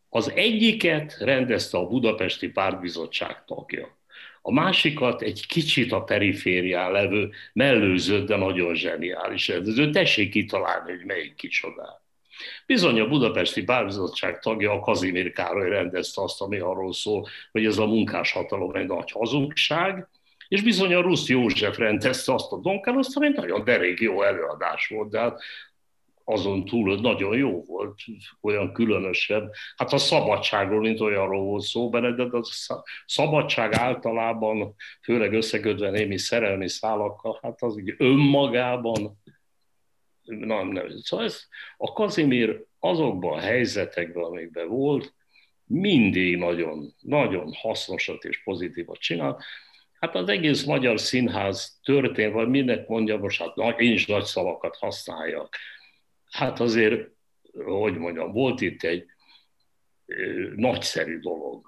[0.09, 3.99] Az egyiket rendezte a Budapesti Pártbizottság tagja.
[4.43, 9.91] A másikat egy kicsit a periférián levő, mellőzött, de nagyon zseniális rendező.
[9.91, 12.02] Tessék kitalálni, hogy melyik kicsodál.
[12.67, 17.79] Bizony a Budapesti Párbizottság tagja, a Kazimír Károly rendezte azt, ami arról szól, hogy ez
[17.79, 20.09] a munkáshatalom egy nagy hazugság,
[20.49, 24.87] és bizony a Rusz József rendezte azt a Don Carlos, ami nagyon derék jó előadás
[24.89, 25.41] volt, de hát
[26.25, 27.99] azon túl nagyon jó volt,
[28.41, 29.51] olyan különösebb.
[29.77, 32.43] Hát a szabadságról, mint olyanról volt szó de a
[33.07, 39.21] szabadság általában, főleg összekötve némi szerelmi szálakkal, hát az így önmagában
[40.25, 40.99] nem, nem.
[40.99, 45.15] Szóval ez, a Kazimír azokban a helyzetekben, amikben volt,
[45.65, 49.43] mindig nagyon, nagyon hasznosat és pozitívat csinál.
[50.01, 54.77] Hát az egész magyar színház történt, vagy minek mondja, most hát én is nagy szavakat
[54.77, 55.57] használjak.
[56.31, 57.11] Hát azért,
[57.65, 59.07] hogy mondjam, volt itt egy
[60.57, 61.67] nagyszerű dolog.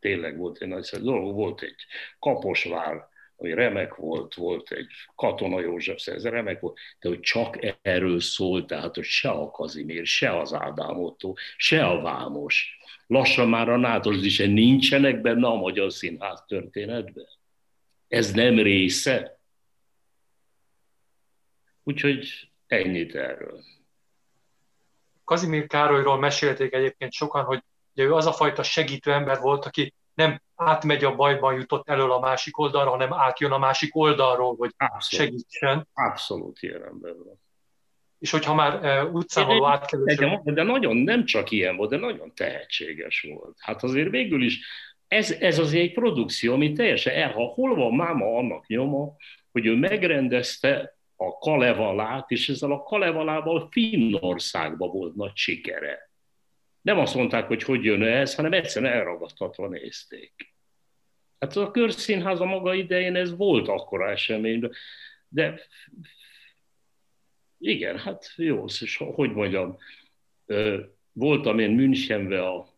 [0.00, 1.34] Tényleg volt egy nagyszerű dolog.
[1.34, 1.76] Volt egy
[2.18, 3.07] Kaposvár
[3.38, 8.66] ami remek volt, volt egy Katona József szerze, remek volt, de hogy csak erről szólt,
[8.66, 13.76] tehát hogy se a Kazimír, se az Ádám Otto, se a Vámos, lassan már a
[13.76, 17.28] Nátos is nincsenek benne a magyar színház történetben.
[18.08, 19.40] Ez nem része.
[21.82, 23.64] Úgyhogy ennyit erről.
[25.24, 27.62] Kazimír Károlyról mesélték egyébként sokan, hogy
[27.94, 32.20] ő az a fajta segítő ember volt, aki nem átmegy a bajban jutott elől a
[32.20, 35.26] másik oldalra, hanem átjön a másik oldalról, hogy Abszolút.
[35.26, 35.88] segítsen.
[35.94, 37.40] Abszolút ember van.
[38.18, 40.16] És hogyha már uh, utcán való átkelés...
[40.16, 43.56] De, de nagyon, nem csak ilyen volt, de nagyon tehetséges volt.
[43.58, 44.60] Hát azért végül is
[45.08, 49.14] ez, ez azért egy produkció, ami teljesen el, ha hol van máma annak nyoma,
[49.52, 56.07] hogy ő megrendezte a Kalevalát, és ezzel a Kalevalával Finnországban volt nagy sikere
[56.80, 60.54] nem azt mondták, hogy hogy jön ez, hanem egyszerűen elragadtatva nézték.
[61.38, 64.70] Hát a körszínház a maga idején ez volt akkora esemény,
[65.28, 65.60] de
[67.58, 69.78] igen, hát jó, és hogy mondjam,
[71.12, 72.76] voltam én Münchenbe a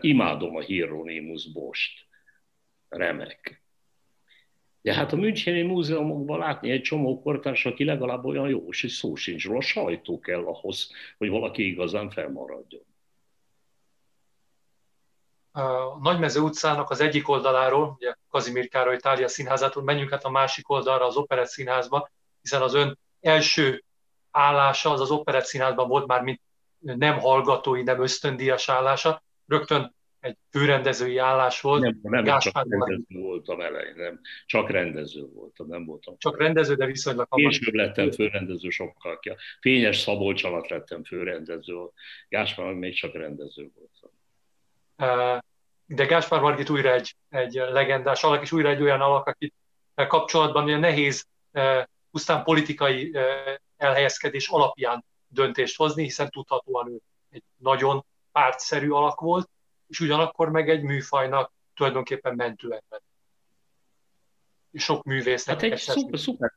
[0.00, 2.06] imádom a Hieronymus Bost,
[2.88, 3.62] remek.
[4.82, 9.14] De hát a Müncheni múzeumokban látni egy csomó kortárs, aki legalább olyan jó, és szó
[9.14, 12.86] sincs róla, sajtó kell ahhoz, hogy valaki igazán felmaradjon.
[15.52, 20.70] A Nagymező utcának az egyik oldaláról, ugye Kazimír Károly Itália színházától menjünk hát a másik
[20.70, 22.10] oldalra, az Operett színházba,
[22.40, 23.84] hiszen az ön első
[24.30, 26.40] állása az az Operett színházban volt már, mint
[26.78, 29.22] nem hallgatói, nem ösztöndíjas állása.
[29.46, 29.94] Rögtön
[30.28, 31.82] egy főrendezői állás volt.
[31.82, 34.20] Nem, nem, nem csak rendező voltam elején, nem.
[34.46, 36.14] Csak rendező voltam, nem voltam.
[36.18, 39.20] Csak rendező, de viszonylag Később lettem főrendező sokkal.
[39.60, 41.74] Fényes Szabolcs alatt lettem főrendező.
[42.28, 44.10] Gáspár még csak rendező voltam.
[45.86, 49.54] De Gáspár Margit újra egy, egy legendás alak, és újra egy olyan alak, akit
[49.94, 51.26] kapcsolatban olyan nehéz
[52.10, 53.16] pusztán politikai
[53.76, 56.98] elhelyezkedés alapján döntést hozni, hiszen tudhatóan ő
[57.30, 59.48] egy nagyon pártszerű alak volt,
[59.88, 63.00] és ugyanakkor meg egy műfajnak tulajdonképpen mentőember.
[64.70, 65.60] És sok művésznek.
[65.60, 66.52] Hát egy szuper, szuper,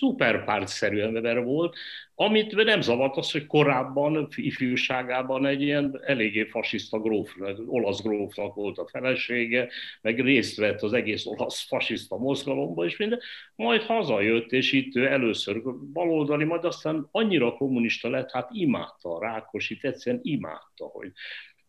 [0.00, 1.76] szuper pártszerű ember volt,
[2.14, 7.36] amit nem zavart az, hogy korábban, ifjúságában egy ilyen eléggé fasiszta gróf,
[7.66, 9.68] olasz grófnak volt a felesége,
[10.00, 13.20] meg részt vett az egész olasz fasiszta mozgalomba, és minden.
[13.54, 19.20] Majd hazajött, és itt ő először baloldali, majd aztán annyira kommunista lett, hát imádta a
[19.20, 21.12] Rákosit, egyszerűen imádta, hogy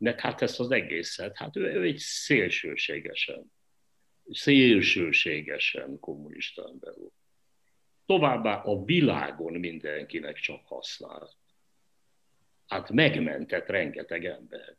[0.02, 3.54] meg hát ezt az egészet, hát ő, ő egy szélsőségesen,
[4.32, 7.14] szélsőségesen kommunista ember volt.
[8.06, 11.38] Továbbá a világon mindenkinek csak használt.
[12.68, 14.78] Hát megmentett rengeteg ember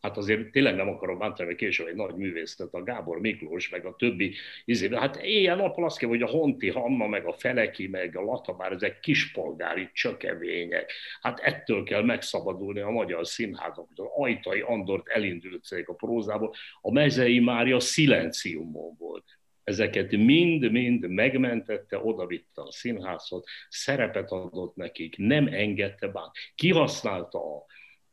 [0.00, 3.94] hát azért tényleg nem akarom hogy később egy nagy művészet, a Gábor Miklós, meg a
[3.98, 4.34] többi,
[4.64, 8.72] izé, hát éjjel-nappal azt kell, hogy a Honti Hanna, meg a Feleki, meg a Latabár,
[8.72, 10.92] ezek kispolgári csökevények.
[11.20, 14.10] Hát ettől kell megszabadulni a magyar színházaktól.
[14.16, 19.24] Ajtai Andort elindult a prózából, a Mezei Mária szilenciumon volt
[19.68, 26.30] ezeket mind-mind megmentette, odavitte a színházat, szerepet adott nekik, nem engedte bár.
[26.54, 27.64] Kihasználta a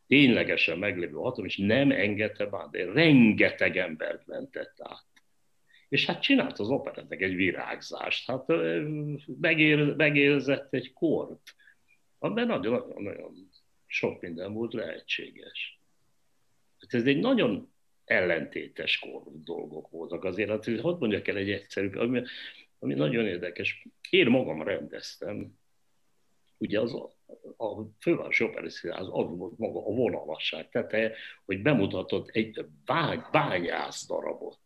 [0.08, 5.06] ténylegesen meglévő hatalom, és nem engedte de rengeteg embert mentett át.
[5.90, 8.46] És hát csinált az operetnek egy virágzást, hát
[9.42, 11.56] megér, megérzett egy kort,
[12.20, 13.50] amiben nagyon-nagyon
[13.86, 15.80] sok minden volt lehetséges.
[16.80, 17.74] Hát ez egy nagyon
[18.06, 21.90] ellentétes kor dolgok voltak azért, hát hogy mondjak el egy egyszerű,
[22.80, 23.88] ami nagyon érdekes.
[24.10, 25.60] Én magam rendeztem,
[26.58, 26.94] ugye az
[27.58, 31.12] a, fővárosi operaszínház az volt maga a vonalasság teteje,
[31.46, 34.60] hogy bemutatott egy bány, bányász darabot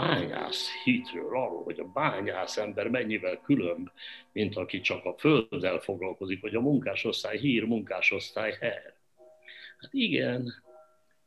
[0.00, 3.88] bányász hitről, arról, hogy a bányász ember mennyivel különb,
[4.32, 8.96] mint aki csak a földdel foglalkozik, vagy a munkásosztály hír, munkásosztály her.
[9.78, 10.52] Hát igen,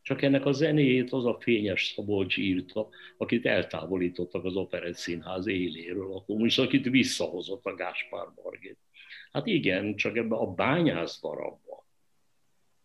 [0.01, 6.13] csak ennek a zenéjét az a fényes Szabolcs írta, akit eltávolítottak az Operett Színház éléről,
[6.13, 8.77] a kommunist, akit visszahozott a Gáspár Bargét.
[9.31, 11.85] Hát igen, csak ebbe a bányász darabba,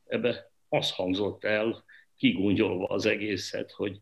[0.06, 1.84] ebbe az hangzott el,
[2.16, 4.00] kigungyolva az egészet, hogy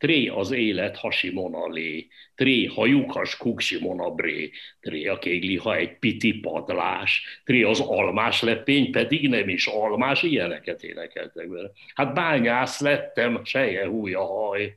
[0.00, 7.80] Tré az élet hasimonalé, tré hajukas kuksimonabré, tré a kégliha egy piti padlás, tré az
[7.80, 11.70] almás lepény pedig nem is almás, ilyeneket énekeltek vele.
[11.94, 14.76] Hát bányász lettem, seje húja haj.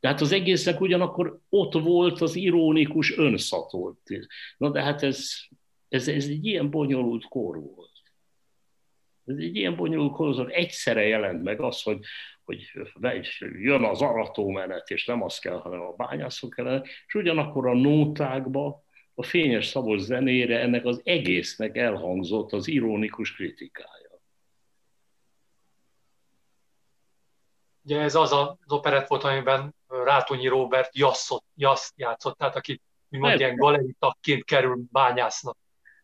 [0.00, 3.98] Tehát az egésznek ugyanakkor ott volt az ironikus önszatolt.
[4.56, 5.28] Na de hát ez,
[5.88, 7.90] ez, ez egy ilyen bonyolult kor volt.
[9.24, 11.98] Ez egy ilyen bonyolult kor, hogy egyszerre jelent meg az, hogy
[12.46, 12.70] hogy
[13.40, 18.84] jön az aratómenet, és nem az kell, hanem a bányászok kellene, és ugyanakkor a nótákba,
[19.14, 24.20] a fényes szabos zenére ennek az egésznek elhangzott az ironikus kritikája.
[27.82, 32.80] Ugye ez az az operett volt, amiben Rátonyi Robert jasszot, jaszt játszott, tehát aki
[33.10, 35.56] úgymond ilyen galeritakként kerül bányásznak.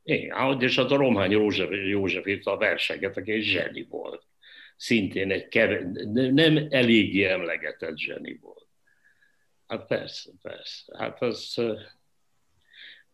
[0.04, 4.26] Igen, és az a Romhány József, József írta a verseget, aki egy zseni volt
[4.82, 8.66] szintén egy keve, nem eléggé emlegetett zseni volt.
[9.66, 10.98] Hát persze, persze.
[10.98, 11.62] Hát az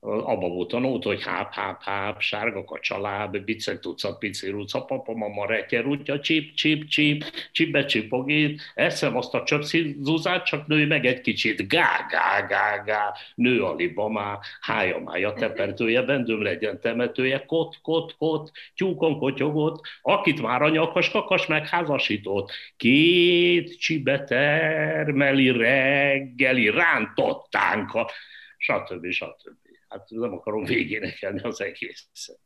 [0.01, 5.14] abba volt a nót, hogy háp, háp, háp, sárga kacsaláb, bicek tucat, pici ruca, papa,
[5.14, 11.07] mama, reker, rutya, csip, csip, csip, csipbe csipogít, eszem azt a csöpszizuzát, csak nő meg
[11.07, 17.44] egy kicsit, gá, gá, gá, gá, nő a libamá, hája mája tepertője, bendőm legyen temetője,
[17.46, 26.70] kot, kot, kot, tyúkon kotyogott, akit már a nyakas kakas megházasított, két csibe termeli reggeli
[26.70, 28.11] rántottánka,
[28.59, 29.11] stb.
[29.11, 32.41] stb hát nem akarom végénekelni az egészet.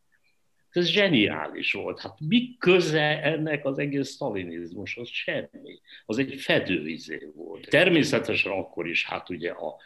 [0.71, 2.01] Ez zseniális volt.
[2.01, 5.09] Hát mi köze ennek az egész sztalinizmushoz?
[5.09, 5.81] Semmi.
[6.07, 7.69] Az egy fedőizé volt.
[7.69, 9.77] Természetesen akkor is, hát ugye a,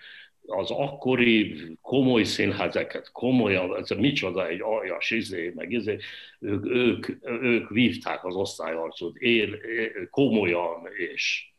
[0.47, 5.97] az akkori komoly színházeket, komolyan, ez micsoda egy aljas izé, meg izé,
[6.41, 11.51] ők, ők, ők vívták az osztályarcot él, él, komolyan, és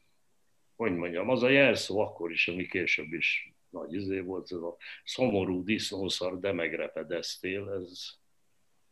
[0.76, 4.76] hogy mondjam, az a jelszó akkor is, ami később is nagy izé volt, ez a
[5.04, 8.10] szomorú disznószar, de megrepedeztél, ez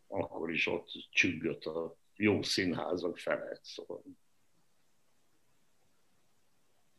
[0.07, 3.63] akkor is ott csüggött a jó színházak felett.
[3.63, 4.01] Szóval.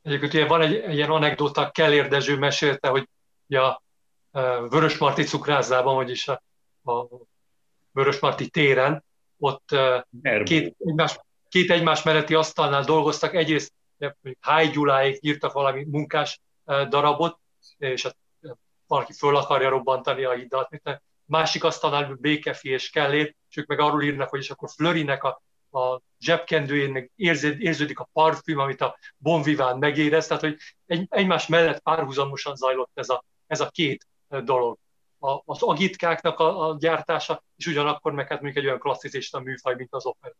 [0.02, 3.08] Egyébként ugye van egy, egy ilyen anekdóta, Kellér Dezső mesélte, hogy
[3.46, 3.82] ugye a
[4.68, 6.42] Vörösmarty cukrázában, vagyis a,
[6.84, 7.06] a
[7.90, 9.04] Vörösmarty téren,
[9.38, 9.76] ott
[10.44, 11.18] két egymás,
[11.48, 13.72] két egymás melletti asztalnál dolgoztak, egyrészt
[14.40, 17.38] Háj Gyuláék írtak valami munkás darabot,
[17.78, 18.16] és hát
[18.86, 23.80] valaki föl akarja robbantani a hidat, mint másik asztalnál Békefi és Kellét, és ők meg
[23.80, 25.42] arról írnak, hogy és akkor Flörinek a,
[25.78, 30.56] a zsebkendőjén meg érződ, érződik a parfüm, amit a Bon Vivant megérez, tehát hogy
[30.86, 34.78] egy, egymás mellett párhuzamosan zajlott ez a, ez a két dolog.
[35.18, 39.92] A, az agitkáknak a, a gyártása, és ugyanakkor meg hát egy olyan klasszicista műfaj, mint
[39.94, 40.34] az opera.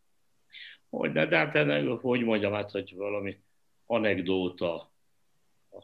[0.91, 3.41] Hogy, de, de, de, de hogy mondjam, hát, hogy valami
[3.87, 4.91] anekdóta,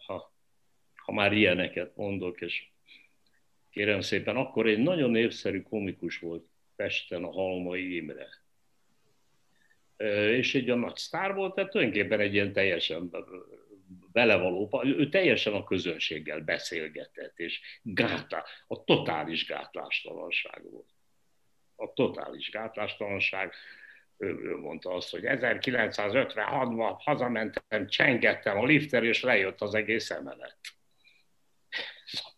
[0.07, 0.32] ha
[1.05, 2.67] ha már ilyeneket mondok, és
[3.71, 6.45] kérem szépen, akkor egy nagyon népszerű komikus volt
[6.77, 8.29] Pesten a Halmai Imre.
[10.31, 13.11] És egy a nagy sztár volt, tehát tulajdonképpen egy ilyen teljesen
[14.13, 20.89] belevaló, ő teljesen a közönséggel beszélgetett, és gátlá, a totális gátlástalanság volt.
[21.77, 23.53] A totális gátlástalanság,
[24.19, 30.59] ő, ő mondta azt, hogy 1956-ban hazamentem, csengettem a lifter, és lejött az egész emelet.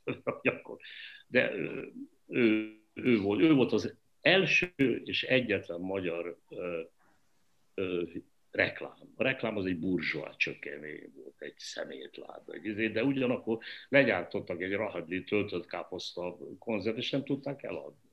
[1.27, 1.53] De
[2.27, 4.73] ő, ő, volt, ő volt az első
[5.05, 6.81] és egyetlen magyar ö,
[7.75, 8.03] ö,
[8.51, 9.13] reklám.
[9.17, 14.73] A reklám az egy burzsóá csökemény volt, egy szemétláda, egy izé, de ugyanakkor legyártottak egy
[14.73, 18.11] rahadli töltött káposzta konzert, és nem tudták eladni.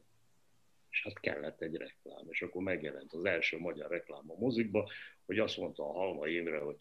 [0.90, 4.90] És hát kellett egy reklám, és akkor megjelent az első magyar reklám a mozikba,
[5.26, 6.76] hogy azt mondta a Halma Imre, hogy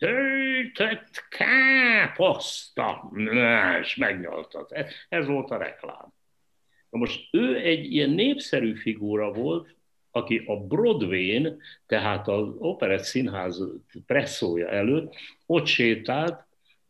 [0.00, 3.12] töltött káposzta,
[3.80, 4.72] és megnyaltat.
[5.08, 6.12] Ez, volt a reklám.
[6.90, 9.76] Na most ő egy ilyen népszerű figura volt,
[10.10, 13.62] aki a Broadway-n, tehát az Operett Színház
[14.06, 15.14] presszója előtt
[15.46, 16.46] ott sétált,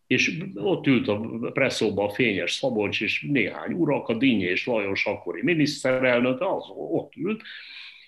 [0.06, 1.20] és ott ült a
[1.52, 7.14] presszóban a fényes Szabolcs, és néhány urak, a Dinnyi és Lajos akkori miniszterelnök, az ott
[7.16, 7.42] ült,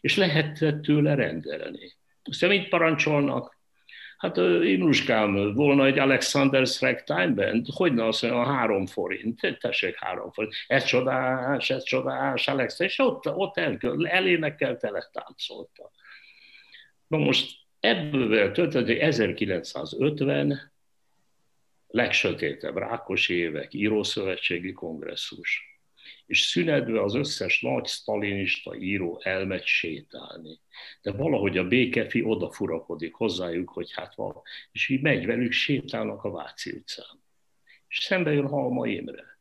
[0.00, 1.92] és lehetett tőle rendelni.
[2.22, 3.60] Aztán mit parancsolnak?
[4.22, 10.30] Hát Inuskám, volna egy Alexander Ragtime Band, hogy ne azt mondja, három forint, tessék három
[10.30, 14.80] forint, ez csodás, ez csodás, Alex, és ott, ott el, elénekelt,
[15.12, 15.90] táncolta.
[17.06, 17.50] Na most
[17.80, 20.72] ebből történt, hogy 1950
[21.86, 25.71] legsötétebb Rákosi évek, írószövetségi kongresszus,
[26.26, 30.60] és szünetve az összes nagy sztalinista író elmegy sétálni.
[31.02, 34.42] De valahogy a békefi odafurakodik hozzájuk, hogy hát van,
[34.72, 37.22] és így megy velük, sétálnak a Váci utcán.
[37.88, 39.38] És szembe jön Halma Imre.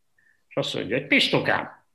[0.48, 1.86] És azt mondja, hogy Pistokám,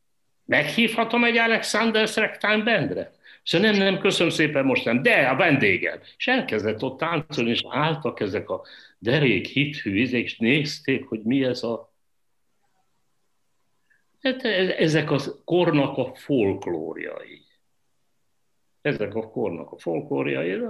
[0.45, 3.15] meghívhatom egy Alexander Ragtime Bandre?
[3.43, 6.01] Szóval nem, nem, köszönöm szépen most nem, de a vendégem.
[6.17, 8.63] És elkezdett ott táncolni, és álltak ezek a
[8.99, 11.95] derék hithű izék, és nézték, hogy mi ez a...
[14.27, 17.45] Hát ezek a kornak a folklórjai.
[18.81, 20.61] Ezek a kornak a folklórjai,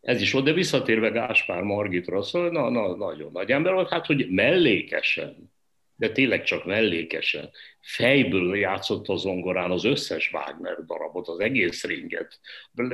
[0.00, 4.30] ez is de visszatérve Gáspár Margitra, szóval na, na, nagyon nagy ember volt, hát hogy
[4.30, 5.52] mellékesen
[5.96, 7.50] de tényleg csak mellékesen.
[7.80, 12.40] Fejből játszott a zongorán az összes Wagner darabot, az egész ringet.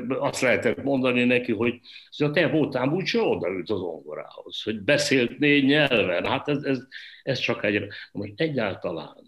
[0.09, 1.81] Azt lehetett mondani neki, hogy
[2.19, 6.27] a te voltál úgy, odaült az zongorához, hogy beszélt négy nyelven.
[6.27, 6.79] Hát ez, ez,
[7.23, 7.87] ez csak egy...
[8.13, 9.27] Most egyáltalán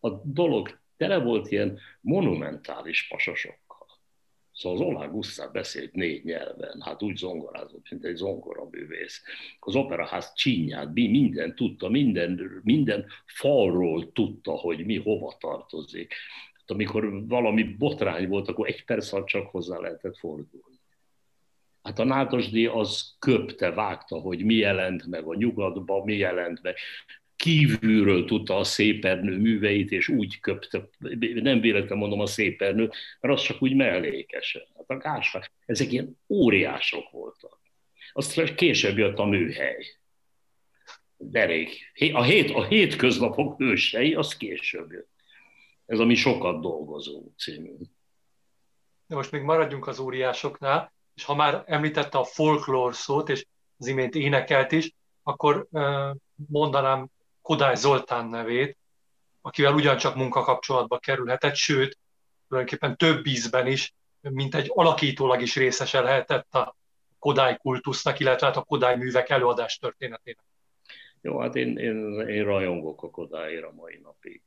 [0.00, 3.67] a dolog tele volt ilyen monumentális pasasok.
[4.58, 9.22] Szóval az Olá Gusztáv beszélt négy nyelven, hát úgy zongorázott, mint egy zongoraművész.
[9.60, 16.14] Az operaház csinyát, minden tudta, minden, minden falról tudta, hogy mi hova tartozik.
[16.54, 20.80] Hát amikor valami botrány volt, akkor egy perc alatt csak hozzá lehetett fordulni.
[21.82, 26.76] Hát a Nádasdi az köpte, vágta, hogy mi jelent meg a nyugatban, mi jelent meg
[27.38, 30.88] kívülről tudta a szépernő műveit, és úgy köpte,
[31.34, 34.62] nem véletlenül mondom a szépernő, mert az csak úgy mellékesen.
[34.76, 37.60] Hát a Gáspár, ezek ilyen óriások voltak.
[38.12, 39.86] Aztán később jött a műhely.
[41.16, 41.92] Derék.
[42.12, 45.10] A, hét, a hétköznapok hősei, az később jött.
[45.86, 47.74] Ez a mi sokat dolgozó című.
[49.06, 53.46] De most még maradjunk az óriásoknál, és ha már említette a folklór szót, és
[53.78, 55.68] az imént énekelt is, akkor
[56.34, 57.08] mondanám
[57.48, 58.78] Kodály Zoltán nevét,
[59.40, 61.98] akivel ugyancsak munkakapcsolatba kerülhetett, sőt,
[62.48, 66.76] tulajdonképpen több ízben is, mint egy alakítólag is részese lehetett a
[67.18, 70.44] Kodály kultusznak, illetve hát a Kodály művek előadás történetének.
[71.20, 74.42] Jó, hát én, én, én rajongok a Kodályra mai napig.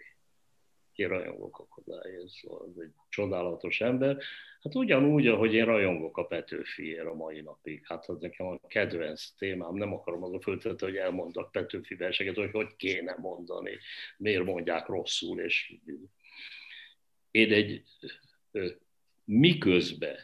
[0.96, 4.18] Én rajongok a Kodályért, szóval ez egy csodálatos ember.
[4.62, 7.82] Hát ugyanúgy, ahogy én rajongok a Petőfiért a mai napig.
[7.86, 12.36] Hát az nekem a kedvenc témám, nem akarom az a föltető, hogy elmondak Petőfi verseket,
[12.36, 13.78] hogy hogy kéne mondani,
[14.18, 15.74] miért mondják rosszul, és
[17.32, 17.84] én egy
[19.26, 20.18] miközben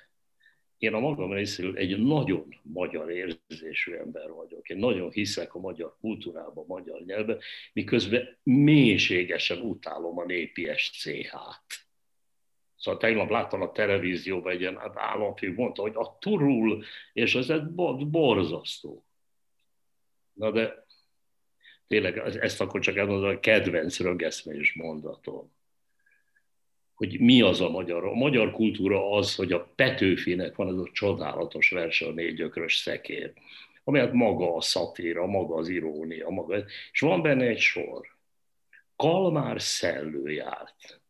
[0.77, 4.69] én a magam részéről egy nagyon magyar érzésű ember vagyok.
[4.69, 7.39] Én nagyon hiszek a magyar kultúrában, a magyar nyelvben,
[7.73, 11.85] miközben mélységesen utálom a népi SCH-t.
[12.75, 17.49] Szóval tegnap láttam a televízióban egy ilyen hát államfő, mondta, hogy a turul, és ez
[17.49, 17.63] egy
[18.07, 19.05] borzasztó.
[20.33, 20.85] Na de
[21.87, 25.56] tényleg ezt akkor csak elmondom, a kedvenc rögeszmés mondatom.
[26.97, 28.05] Hogy mi az a magyar?
[28.05, 32.75] A magyar kultúra az, hogy a Petőfinek van ez a csodálatos verse a négy ökrös
[32.75, 33.33] szekér,
[33.83, 38.07] amelyet maga a szatíra, maga az irónia, maga, és van benne egy sor.
[38.95, 41.01] Kalmár szellő járt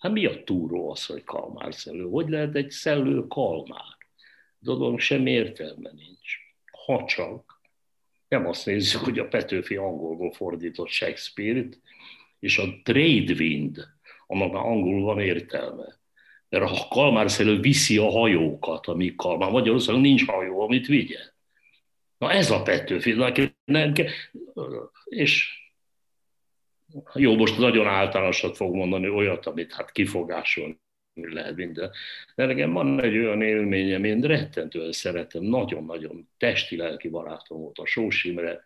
[0.00, 2.08] Hát mi a túró az, hogy kalmár szellő?
[2.08, 3.96] Hogy lehet egy szellő kalmár?
[4.58, 6.36] Dolog sem értelme nincs.
[6.86, 7.60] Ha csak
[8.28, 11.80] nem azt nézzük, hogy a Petőfi angolból fordított Shakespeare-t,
[12.38, 13.86] és a trade wind,
[14.30, 15.98] annak már angolul van értelme.
[16.48, 19.50] Mert a kalmár szellő viszi a hajókat, amik kalmár.
[19.50, 21.18] Magyarországon nincs hajó, amit vigye.
[22.18, 23.16] Na ez a Petőfi.
[25.04, 25.58] És
[27.14, 30.78] jó, most nagyon általánosat fog mondani olyat, amit hát kifogásolni
[31.14, 31.90] lehet minden.
[32.34, 38.24] De nekem van egy olyan élményem, én rettentően szeretem, nagyon-nagyon testi-lelki barátom volt a Sós
[38.24, 38.64] Imre,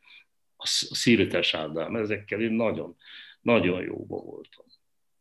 [0.57, 2.97] a Szirtes Ádám, ezekkel én nagyon,
[3.41, 4.64] nagyon jóba voltam.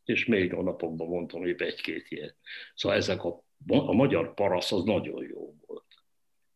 [0.04, 2.36] És még a napokban mondtam hogy egy-két ilyet.
[2.74, 5.84] Szóval ezek a, a magyar parasz az nagyon jó volt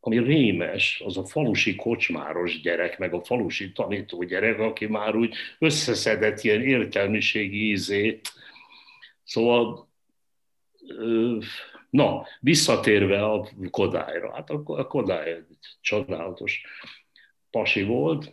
[0.01, 5.35] ami rémes, az a falusi kocsmáros gyerek, meg a falusi tanító gyerek, aki már úgy
[5.59, 8.33] összeszedett ilyen értelmiségi ízét.
[9.25, 9.89] Szóval,
[11.91, 15.45] na, visszatérve a Kodályra, hát a Kodály
[15.81, 16.63] csodálatos.
[17.51, 18.31] pasi volt,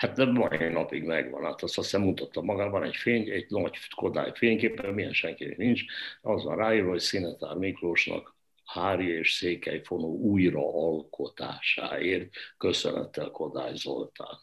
[0.00, 4.32] Hát de mai napig megvan, hát azt azt mutatta magában egy fény, egy nagy Kodály
[4.34, 5.82] fényképen, milyen senki nincs,
[6.20, 14.38] az van ráírva, hogy Szinetár Miklósnak Hári és Székely fonó újraalkotásáért köszönettel Kodály Zoltán.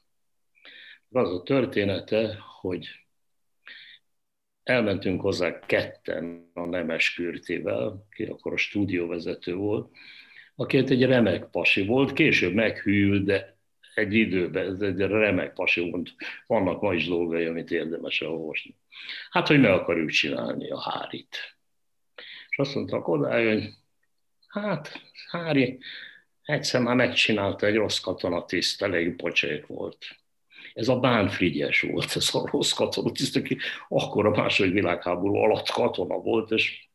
[1.09, 2.87] Az a története, hogy
[4.63, 9.91] elmentünk hozzá ketten a Nemes Kürtivel, ki akkor a stúdióvezető volt,
[10.55, 13.56] aki egy remek pasi volt, később meghűlt, de
[13.97, 16.13] egy időben, ez egy remek pasi volt.
[16.47, 18.75] Vannak ma is dolgai, amit érdemes olvasni.
[19.29, 21.57] Hát, hogy meg akarjuk csinálni a hárit.
[22.49, 23.69] És azt mondta Kodály, hogy
[24.47, 25.79] hát, Hári,
[26.43, 30.05] egyszer már megcsinálta egy rossz katonatiszt, elég pocsék volt.
[30.73, 35.69] Ez a Bán Frigyes volt, ez a rossz katonatiszt, aki akkor a második világháború alatt
[35.69, 36.87] katona volt, és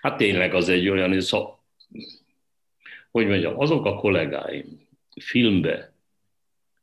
[0.00, 1.64] hát tényleg az egy olyan, ez a,
[3.10, 4.88] hogy mondjam, azok a kollégáim
[5.20, 5.89] filmbe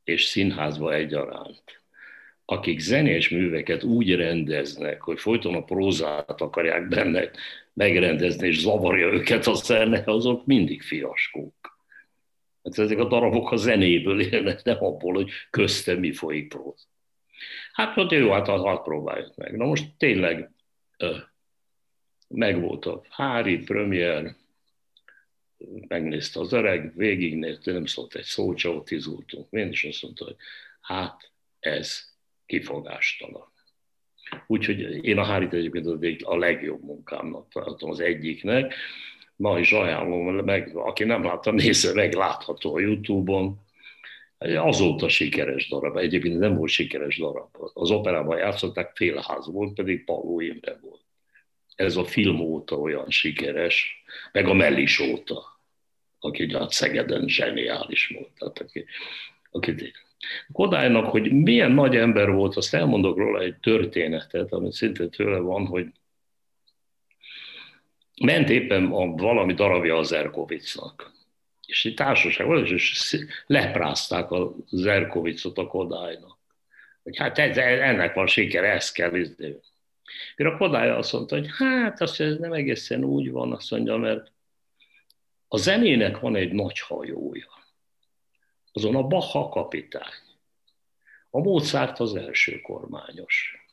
[0.08, 1.82] és színházba egyaránt,
[2.44, 7.30] akik zenés műveket úgy rendeznek, hogy folyton a prózát akarják benne
[7.72, 11.78] megrendezni, és zavarja őket a zene, azok mindig fiaskók.
[12.62, 16.88] Hát ezek a darabok a zenéből élnek, nem abból, hogy közte mi folyik próz.
[17.72, 19.56] Hát ott jó, hát hadd próbáljuk meg.
[19.56, 20.50] Na most tényleg
[22.28, 24.36] megvolt a Hári premier,
[25.88, 29.46] megnézte az öreg, végignézte, nem szólt egy szó, csak izultunk.
[29.50, 30.36] Én is azt mondta, hogy
[30.80, 31.30] hát
[31.60, 33.52] ez kifogástalan.
[34.46, 38.74] Úgyhogy én a Hárit egyébként a legjobb munkámnak tartom az egyiknek.
[39.36, 43.66] Ma is ajánlom, meg, aki nem látta, nézze meg, látható a Youtube-on.
[44.38, 47.56] Azóta sikeres darab, egyébként nem volt sikeres darab.
[47.74, 51.00] Az operában játszották, félház volt, pedig Pauló Imre volt.
[51.78, 55.60] Ez a film óta olyan sikeres, meg a Mellis óta,
[56.18, 58.30] aki a Szegeden zseniális volt.
[58.38, 58.84] Tehát aki,
[59.50, 59.92] aki
[60.52, 65.66] Kodálynak, hogy milyen nagy ember volt, azt elmondok róla egy történetet, amit szintén tőle van,
[65.66, 65.86] hogy
[68.20, 71.12] ment éppen a valami darabja az Zerkovicnak.
[71.66, 73.16] És egy társaság volt, és
[73.46, 76.38] leprázták a Zerkovicot a Kodálynak.
[77.02, 79.60] Hogy hát ez, ennek van siker, ezt kell izélni.
[80.36, 83.96] Mire a Kodály azt mondta, hogy hát azt ez nem egészen úgy van, azt mondja,
[83.96, 84.32] mert
[85.48, 87.58] a zenének van egy nagy hajója
[88.78, 90.12] azon a Bacha kapitány.
[91.30, 93.66] A Mozart az első kormányos.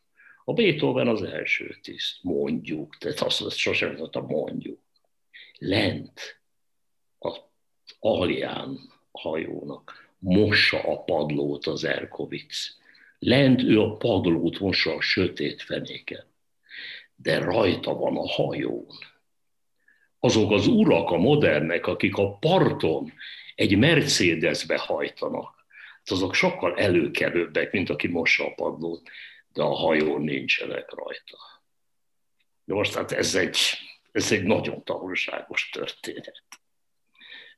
[0.45, 2.97] A Beethoven az első tiszt, mondjuk.
[2.97, 4.79] Tehát azt, azt sosem a mondjuk.
[5.57, 6.41] Lent
[7.19, 7.41] az
[7.99, 8.79] alján
[9.11, 12.77] hajónak mossa a padlót az Erkovic.
[13.25, 16.25] Lent ő a padlót mossa a sötét fenéken.
[17.15, 18.87] De rajta van a hajón.
[20.19, 23.13] Azok az urak, a modernek, akik a parton
[23.55, 25.65] egy Mercedesbe hajtanak.
[25.97, 29.09] Hát azok sokkal előkelőbbek, mint aki mossa a padlót,
[29.53, 31.37] de a hajón nincsenek rajta.
[32.63, 33.57] De most hát ez egy,
[34.11, 36.43] ez egy nagyon tanulságos történet.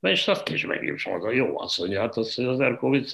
[0.02, 3.12] És azt is megint mondta, jó, azt mondja, hát az, az Erkovic,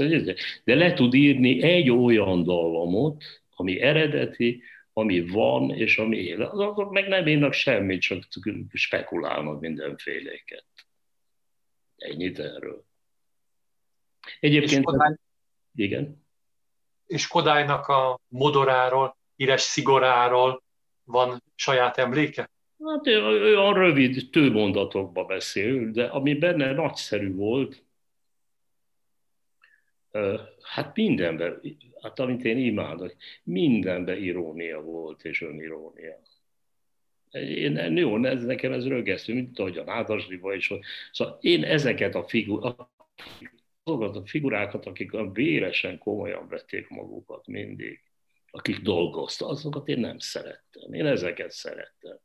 [0.64, 3.24] de le tud írni egy olyan dallamot,
[3.56, 4.64] ami eredeti,
[4.94, 6.42] ami van, és ami él.
[6.42, 8.24] Azok meg nem írnak semmit, csak
[8.74, 10.66] spekulálnak mindenféléket.
[11.98, 12.86] Ennyit erről.
[14.40, 14.80] Egyébként...
[14.80, 15.16] És Kodály,
[15.76, 16.26] igen.
[17.06, 20.64] És Kodálynak a modoráról, híres szigoráról
[21.04, 22.53] van saját emléke?
[22.86, 27.84] Hát olyan rövid, mondatokba beszél, de ami benne nagyszerű volt,
[30.62, 31.62] hát mindenben,
[32.02, 36.20] hát amit én imádok, mindenben irónia volt és önirónia.
[37.32, 40.72] Én, jó, ez nekem ez rögesztő, mint ahogy a Nádasdiba is.
[41.12, 42.90] Szóval én ezeket a figurákat,
[43.84, 48.02] azokat a figurákat, akik a véresen komolyan vették magukat mindig,
[48.52, 50.94] akik dolgoztak, azokat én nem szerettem.
[50.94, 52.18] Én ezeket szerettem.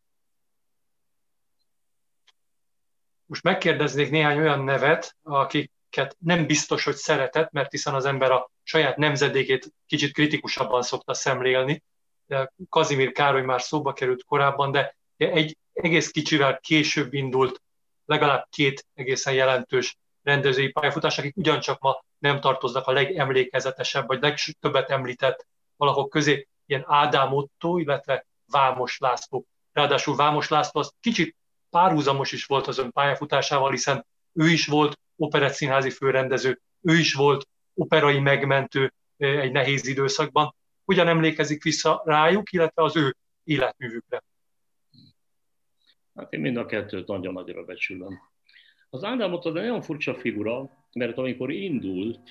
[3.28, 8.50] Most megkérdeznék néhány olyan nevet, akiket nem biztos, hogy szeretett, mert hiszen az ember a
[8.62, 11.82] saját nemzedékét kicsit kritikusabban szokta szemlélni.
[12.26, 17.62] De Kazimír Károly már szóba került korábban, de egy egész kicsivel később indult
[18.04, 24.90] legalább két egészen jelentős rendezői pályafutás, akik ugyancsak ma nem tartoznak a legemlékezetesebb, vagy legtöbbet
[24.90, 29.46] említett valahol közé, ilyen Ádám Otto, illetve Vámos László.
[29.72, 31.36] Ráadásul Vámos László az kicsit
[31.70, 37.48] párhuzamos is volt az ön pályafutásával, hiszen ő is volt operettszínházi főrendező, ő is volt
[37.74, 40.54] operai megmentő egy nehéz időszakban.
[40.84, 44.22] Hogyan emlékezik vissza rájuk, illetve az ő életművükre?
[46.14, 48.20] Hát én mind a kettőt nagyon nagyra becsülöm.
[48.90, 52.30] Az Ádám ott az egy nagyon furcsa figura, mert amikor indult,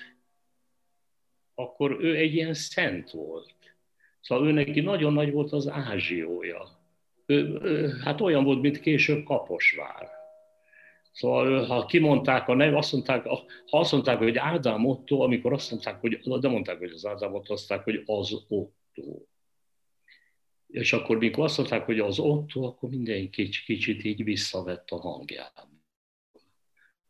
[1.54, 3.76] akkor ő egy ilyen szent volt.
[4.20, 6.77] Szóval ő neki nagyon nagy volt az ázsiója.
[8.04, 10.08] Hát olyan volt, mint később Kaposvár.
[11.12, 15.70] Szóval ha kimondták a nev, azt mondták, ha azt mondták, hogy Ádám Otto, amikor azt
[15.70, 19.20] mondták, hogy, de mondták, hogy az Ádám Otto, azt mondták, hogy az Otto.
[20.66, 25.00] És akkor, mikor azt mondták, hogy az Otto, akkor mindenki kicsit, kicsit így visszavett a
[25.00, 25.68] hangját.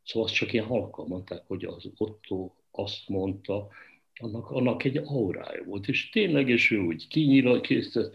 [0.05, 3.69] Szóval azt csak ilyen halkan mondták, hogy az Otto azt mondta,
[4.15, 8.15] annak, annak egy aurája volt, és tényleg, és ő úgy kinyilakított,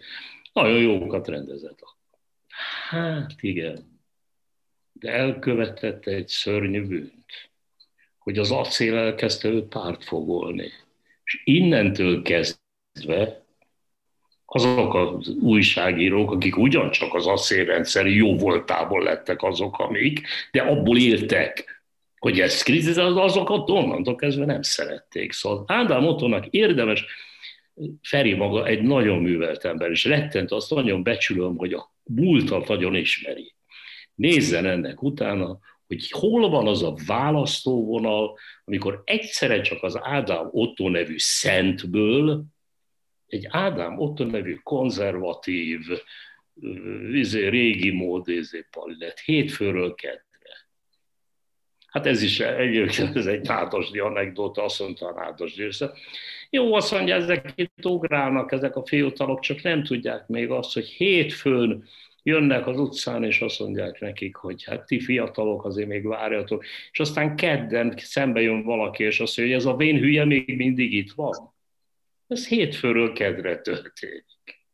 [0.53, 1.79] nagyon jókat rendezett.
[2.89, 4.01] Hát igen,
[4.91, 7.51] de elkövetette egy szörnyű bűnt,
[8.17, 10.71] hogy az acél elkezdte őt pártfogolni.
[11.23, 13.43] És innentől kezdve
[14.45, 21.81] azok az újságírók, akik ugyancsak az acélrendszer jó voltából lettek azok, amik, de abból éltek,
[22.19, 25.31] hogy ezt kritizál, azokat onnantól kezdve nem szerették.
[25.31, 27.05] Szóval Ádám Ottonak érdemes,
[28.01, 32.95] Feri maga egy nagyon művelt ember, és rettent azt nagyon becsülöm, hogy a múltat nagyon
[32.95, 33.53] ismeri.
[34.15, 40.89] Nézzen ennek utána, hogy hol van az a választóvonal, amikor egyszerre csak az Ádám Otto
[40.89, 42.45] nevű szentből
[43.27, 45.79] egy Ádám Otto nevű konzervatív,
[47.11, 48.65] izé, régi mód izé,
[48.99, 50.25] lett hétfőről kett
[51.93, 55.69] Hát ez is egyébként ez egy nádasdi anekdóta, azt mondta a nádasdi.
[56.55, 60.87] Jó, azt mondja, ezek itt ugrálnak, ezek a fiatalok, csak nem tudják még azt, hogy
[60.87, 61.83] hétfőn
[62.23, 66.99] jönnek az utcán, és azt mondják nekik, hogy hát ti fiatalok azért még várjatok, és
[66.99, 70.93] aztán kedden szembe jön valaki, és azt mondja, hogy ez a vén hülye még mindig
[70.93, 71.53] itt van.
[72.27, 74.65] Ez hétfőről kedre történik.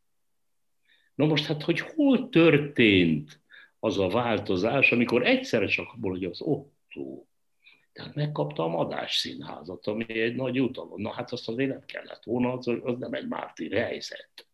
[1.16, 3.42] Na most hát, hogy hol történt
[3.80, 6.74] az a változás, amikor egyszerre csak abból, hogy az ott
[8.00, 11.02] Tehát megkapta a Madás Színházat, ami egy nagy jutalom.
[11.02, 14.48] Na hát azt azért nem kellett volna, az, az nem egy mártír helyzet.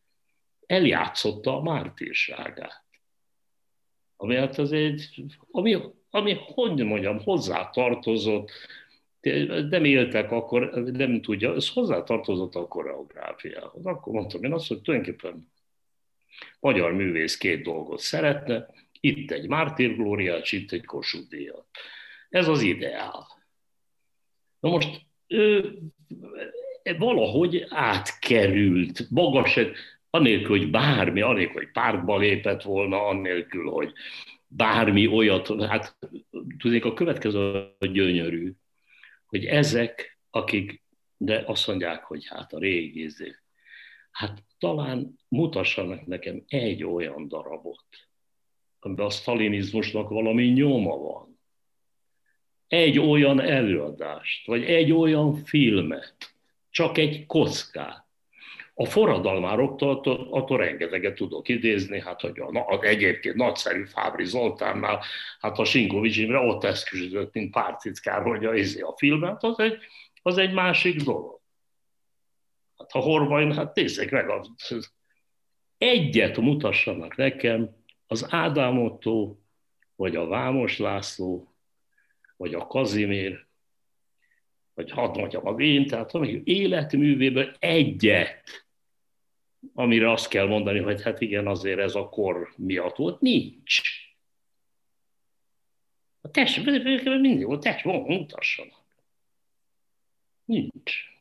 [0.65, 2.83] Eljátszotta a mártírságát.
[4.17, 5.77] Ami hát az egy, ami,
[6.09, 8.51] ami hogy mondjam, hozzátartozott,
[9.69, 13.85] nem éltek akkor, nem tudja, ez hozzátartozott a koreográfiához.
[13.85, 15.51] Akkor mondtam én azt, hogy tulajdonképpen
[16.59, 18.67] magyar művész két dolgot szeretne,
[18.99, 21.35] itt egy mártírglóriát, itt egy Kossuth.
[22.29, 23.34] Ez az ideál.
[24.65, 25.05] Na most
[26.97, 29.59] valahogy átkerült, magas,
[30.09, 33.93] anélkül, hogy bármi, anélkül, hogy pártba lépett volna, anélkül, hogy
[34.47, 35.97] bármi olyat, hát
[36.57, 37.39] tudnék, a következő
[37.79, 38.51] a gyönyörű,
[39.25, 40.83] hogy ezek, akik,
[41.17, 43.35] de azt mondják, hogy hát a régi izé,
[44.11, 47.85] hát talán mutassanak nekem egy olyan darabot,
[48.79, 51.34] amiben a sztalinizmusnak valami nyoma van
[52.67, 56.15] egy olyan előadást, vagy egy olyan filmet,
[56.69, 58.03] csak egy kockát.
[58.73, 60.01] A forradalmároktól
[60.31, 65.03] attól, rengeteget tudok idézni, hát hogy a, a egyébként nagyszerű Fábri Zoltánnál,
[65.39, 69.77] hát a Sinkovics Imre ott eszküzött, mint pártitkár, hogy a, izé a filmet, az egy,
[70.21, 71.39] az egy másik dolog.
[72.77, 74.93] Hát a Horvain, hát nézzék meg, az,
[75.77, 77.69] egyet mutassanak nekem,
[78.07, 79.35] az Ádám Otto,
[79.95, 81.54] vagy a Vámos László,
[82.37, 83.45] vagy a Kazimír,
[84.73, 88.65] vagy hadd mondjam az én, tehát ami életművéből egyet,
[89.73, 93.81] amire azt kell mondani, hogy hát igen, azért ez a kor miatt volt, nincs.
[96.21, 96.65] A test,
[97.05, 98.83] mindig volt, test, mutassanak.
[100.45, 101.13] Nincs.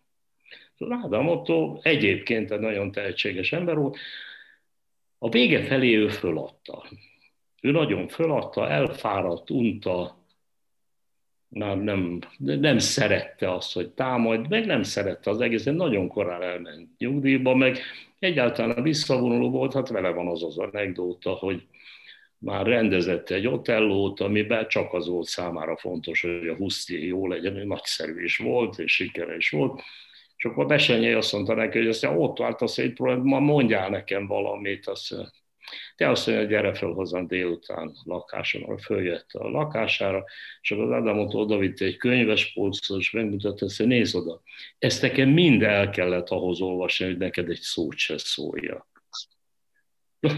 [0.89, 3.99] Ádám Otto egyébként egy nagyon tehetséges ember volt,
[5.19, 6.89] a vége felé ő föladta.
[7.61, 10.24] Ő nagyon föladta, elfáradt, unta,
[11.55, 16.89] már nem, nem szerette azt, hogy támad, meg nem szerette az egész, nagyon korán elment
[16.99, 17.79] nyugdíjba, meg
[18.19, 21.63] egyáltalán visszavonuló volt, hát vele van az az anekdóta, hogy
[22.39, 27.57] már rendezett egy otellót, amiben csak az volt számára fontos, hogy a Huszti jó legyen,
[27.57, 29.83] ő nagyszerű is volt, és sikere is volt,
[30.37, 34.27] és akkor Besenyei azt mondta neki, hogy azt ott vált a szét, ma mondjál nekem
[34.27, 35.15] valamit, azt
[35.97, 40.25] de azt mondja, gyere fel hozzám délután lakáson, följött a lakására,
[40.61, 44.43] és az Ádámot odavitte egy könyves polcot, és megmutatta, hogy nézd oda.
[44.79, 48.89] Ezt nekem mind el kellett ahhoz olvasni, hogy neked egy szót se szólja.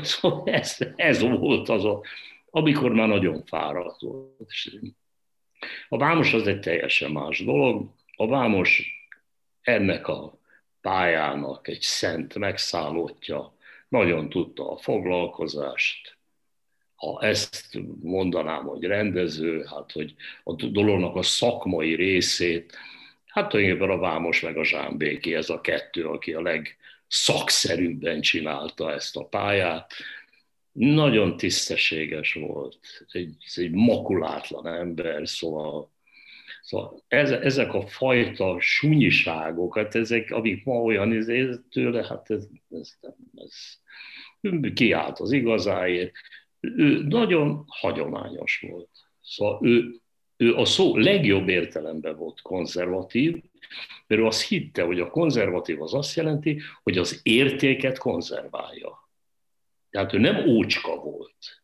[0.03, 2.03] Szóval ez, ez volt az a,
[2.51, 4.53] amikor már nagyon fáradt volt.
[5.89, 7.91] A vámos az egy teljesen más dolog.
[8.17, 8.95] A vámos
[9.61, 10.39] ennek a
[10.81, 13.56] pályának egy szent megszállottja,
[13.89, 16.17] nagyon tudta a foglalkozást,
[16.95, 20.15] ha ezt mondanám, hogy rendező, hát hogy
[20.45, 22.77] a dolognak a szakmai részét,
[23.27, 29.17] hát tulajdonképpen a Vámos meg a Zsámbéki, ez a kettő, aki a legszakszerűbben csinálta ezt
[29.17, 29.93] a pályát.
[30.73, 32.79] Nagyon tisztességes volt,
[33.11, 35.91] egy, egy makulátlan ember, szóval
[36.67, 42.49] Szóval ez, ezek a fajta sunyiságok, hát ezek, amik ma olyan izé, tőle, hát ez,
[42.71, 46.13] ez, ez, ez kiállt az igazáért.
[46.61, 48.91] Ő nagyon hagyományos volt.
[49.23, 50.01] Szóval ő,
[50.37, 53.43] ő a szó legjobb értelemben volt konzervatív,
[54.07, 59.09] mert ő azt hitte, hogy a konzervatív az azt jelenti, hogy az értéket konzerválja.
[59.91, 61.63] Tehát ő nem ócska volt.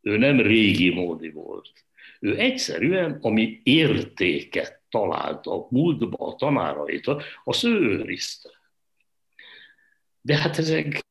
[0.00, 1.86] Ő nem régi módi volt
[2.20, 7.10] ő egyszerűen, ami értéket talált a múltba, a tanárait,
[7.44, 8.50] azt ő őrizte.
[10.20, 11.06] De hát ezek,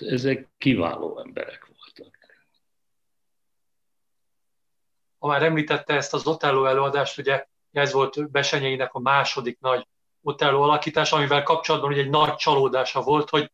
[0.00, 2.18] ezek kiváló emberek voltak.
[5.18, 9.86] Ha már említette ezt az Otello előadást, ugye ez volt Besenyeinek a második nagy
[10.22, 13.50] Otello alakítás, amivel kapcsolatban ugye egy nagy csalódása volt, hogy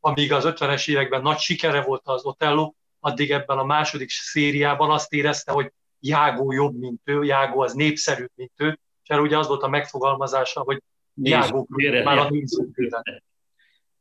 [0.00, 2.74] amíg az 50-es években nagy sikere volt az Otello,
[3.06, 8.30] addig ebben a második szériában azt érezte, hogy Jágó jobb, mint ő, Jágó az népszerűbb,
[8.34, 10.82] mint ő, és erre ugye az volt a megfogalmazása, hogy
[11.14, 11.66] Jágó
[12.04, 12.30] már a.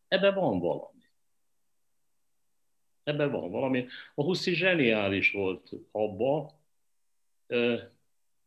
[0.08, 1.04] Ebben van valami.
[3.04, 3.88] Ebben van valami.
[4.16, 6.60] A Huszi zseniális volt abba,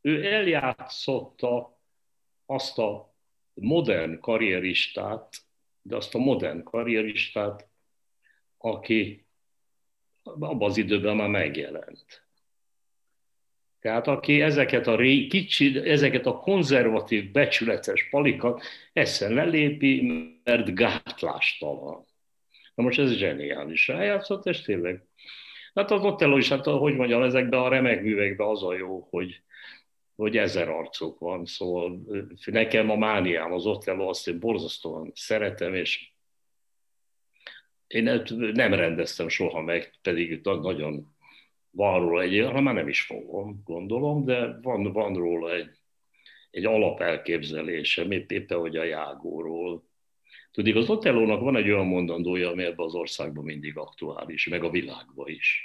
[0.00, 1.78] ő eljátszotta
[2.46, 3.14] azt a
[3.54, 5.36] modern karrieristát,
[5.82, 7.68] de azt a modern karrieristát,
[8.56, 9.27] aki
[10.28, 12.26] abban az időben már megjelent.
[13.80, 18.62] Tehát aki ezeket a, ré, kicsi, ezeket a konzervatív, becsületes palikat
[18.92, 20.00] eszen lelépi,
[20.44, 22.06] mert gátlástalan.
[22.74, 23.88] Na most ez zseniális.
[23.88, 25.02] Eljátszott, és tényleg.
[25.74, 29.42] Hát az Otello is, hát hogy mondjam, ezekben a remek művekben az a jó, hogy,
[30.16, 31.44] hogy ezer arcuk van.
[31.44, 32.00] Szóval
[32.44, 36.12] nekem a mániám az Otello, azt én borzasztóan szeretem, és
[37.88, 38.22] én
[38.52, 41.16] nem rendeztem soha meg, pedig nagyon
[41.70, 45.70] van róla egy, ha már nem is fogom, gondolom, de van, van róla egy,
[46.50, 49.86] egy alapelképzelésem, épp, éppen, hogy a jágóról.
[50.52, 54.70] Tudjuk, az Otellónak van egy olyan mondandója, ami ebben az országban mindig aktuális, meg a
[54.70, 55.62] világban is.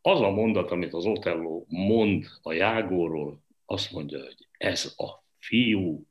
[0.00, 6.06] Az a mondat, amit az Otelló mond a jágóról, azt mondja, hogy ez a fiú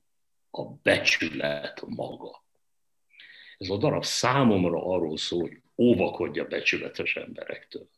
[0.52, 2.41] a becsület maga.
[3.62, 7.90] Ez a darab számomra arról szól, hogy óvakodja becsületes emberektől.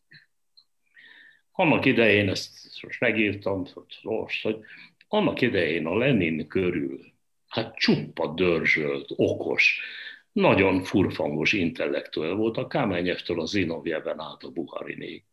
[1.51, 3.65] Annak idején, ezt most megírtam,
[4.01, 4.59] most, hogy
[5.07, 6.99] annak idején a Lenin körül,
[7.47, 9.81] hát csupa dörzsölt, okos,
[10.31, 15.25] nagyon furfangos intellektuel volt, a Kámányeftől a Zinovjeven át a Buharinék.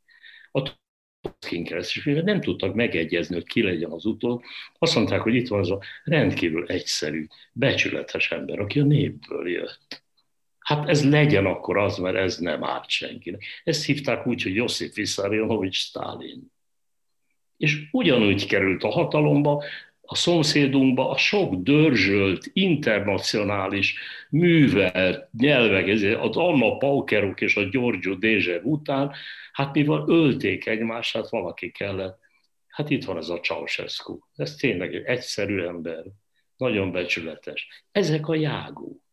[0.53, 0.79] A
[1.21, 4.43] Tolkien keresztül, nem tudtak megegyezni, hogy ki legyen az utol.
[4.79, 10.09] Azt mondták, hogy itt van az a rendkívül egyszerű, becsületes ember, aki a népből jött.
[10.71, 13.45] Hát ez legyen akkor az, mert ez nem árt senkinek.
[13.65, 16.53] Ezt hívták úgy, hogy Josip Vissarionovics Stalin.
[17.57, 19.65] És ugyanúgy került a hatalomba,
[20.01, 23.99] a szomszédunkba a sok dörzsölt, internacionális,
[24.29, 25.89] művelt nyelvek,
[26.21, 29.13] az Anna Paukeruk és a Giorgio Dézsev után,
[29.53, 32.19] hát mivel ölték egymást, hát valaki kellett.
[32.69, 34.19] Hát itt van ez a Ceausescu.
[34.37, 36.05] Ez tényleg egy egyszerű ember,
[36.57, 37.69] nagyon becsületes.
[37.93, 39.09] Ezek a jágók.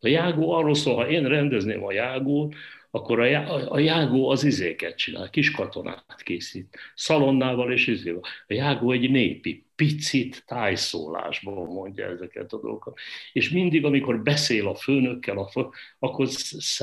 [0.00, 2.54] A jágó arról szól, ha én rendezném a jágót,
[2.94, 8.20] akkor a, já, a jágó az izéket csinál, kis katonát készít, szalonnával és izével.
[8.46, 12.98] A jágó egy népi, picit tájszólásban mondja ezeket a dolgokat.
[13.32, 15.50] És mindig, amikor beszél a főnökkel,
[15.98, 16.28] akkor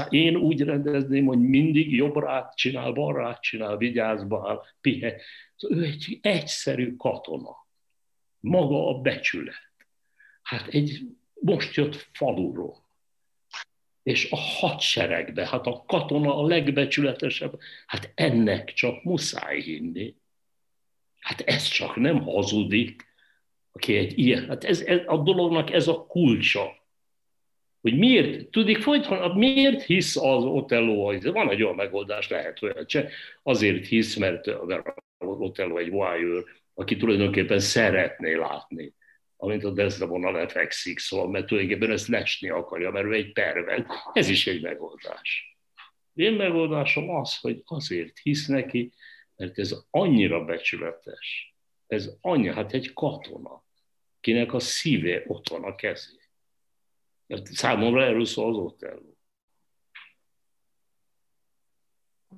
[0.09, 5.15] én úgy rendezném, hogy mindig jobbra csinál, balra csinál, vigyázba áll, pihe.
[5.69, 7.67] Ő egy egyszerű katona.
[8.39, 9.71] Maga a becsület.
[10.41, 11.01] Hát egy
[11.33, 12.80] most jött faluról
[14.03, 20.15] és a hadseregbe, hát a katona a legbecsületesebb, hát ennek csak muszáj hinni.
[21.19, 23.09] Hát ez csak nem hazudik,
[23.71, 26.79] aki egy ilyen, hát ez, ez, a dolognak ez a kulcsa.
[27.81, 33.07] Hogy miért, tudik folyton, miért hisz az Otello, van egy olyan megoldás, lehet, hogy
[33.43, 34.47] azért hisz, mert
[35.17, 36.43] Otello egy voyeur,
[36.73, 38.93] aki tulajdonképpen szeretné látni
[39.41, 43.87] amint a Desdemona lefekszik, szóval, mert tulajdonképpen ezt lesni akarja, mert ő egy pervert.
[44.13, 45.57] Ez is egy megoldás.
[46.13, 48.93] Én megoldásom az, hogy azért hisz neki,
[49.35, 51.55] mert ez annyira becsületes.
[51.87, 53.65] Ez annyi, hát egy katona,
[54.19, 56.19] kinek a szíve ott van a kezé.
[57.43, 59.11] Számomra erről szól az Otello.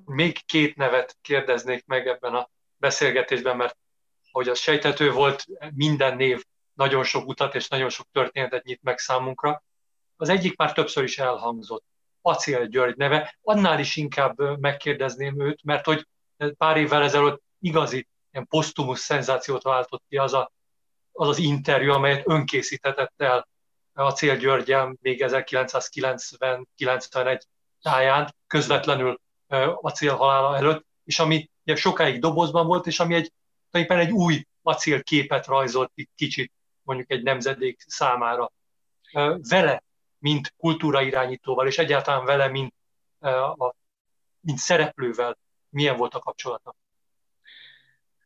[0.04, 3.76] még két nevet kérdeznék meg ebben a beszélgetésben, mert
[4.32, 5.44] ahogy az sejtető volt,
[5.74, 6.44] minden név
[6.74, 9.62] nagyon sok utat és nagyon sok történetet nyit meg számunkra.
[10.16, 11.84] Az egyik már többször is elhangzott,
[12.20, 16.06] Acél György neve, annál is inkább megkérdezném őt, mert hogy
[16.56, 20.52] pár évvel ezelőtt igazi ilyen posztumusz szenzációt váltott ki az, a,
[21.12, 23.48] az az interjú, amelyet önkészítetett el
[23.94, 27.40] Acél Györgyel még 1990-91
[27.82, 29.20] táján, közvetlenül
[29.80, 33.32] acél halála előtt, és ami ugye sokáig dobozban volt, és ami egy,
[33.70, 36.52] tulajdonképpen egy új acél képet rajzolt itt kicsit
[36.84, 38.52] mondjuk egy nemzedék számára.
[39.48, 39.82] Vele,
[40.18, 42.74] mint kultúrairányítóval, és egyáltalán vele, mint,
[43.56, 43.74] a,
[44.40, 46.74] mint szereplővel milyen volt a kapcsolata?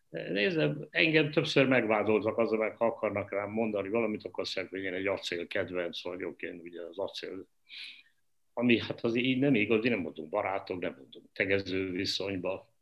[0.09, 5.07] Nézd, engem többször megvádoltak azzal, meg ha akarnak rám mondani valamit, akkor hogy én egy
[5.07, 7.47] acél kedvenc vagyok, én ugye az acél,
[8.53, 12.73] ami hát az így nem igaz, nem mondunk barátok, nem mondunk tegező viszonyba,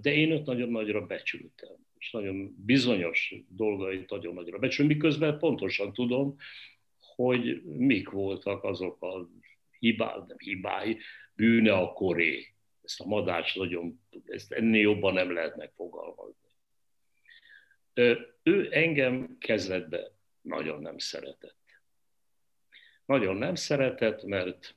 [0.00, 5.92] de én őt nagyon nagyra becsültem, és nagyon bizonyos dolgait nagyon nagyra becsültem, miközben pontosan
[5.92, 6.36] tudom,
[7.14, 9.28] hogy mik voltak azok a
[9.78, 10.98] hibák, nem hibái,
[11.34, 12.54] bűne a koré.
[12.82, 16.48] Ezt a madács nagyon, ezt ennél jobban nem lehet megfogalmazni.
[18.42, 21.58] Ő engem kezdetben nagyon nem szeretett.
[23.04, 24.74] Nagyon nem szeretett, mert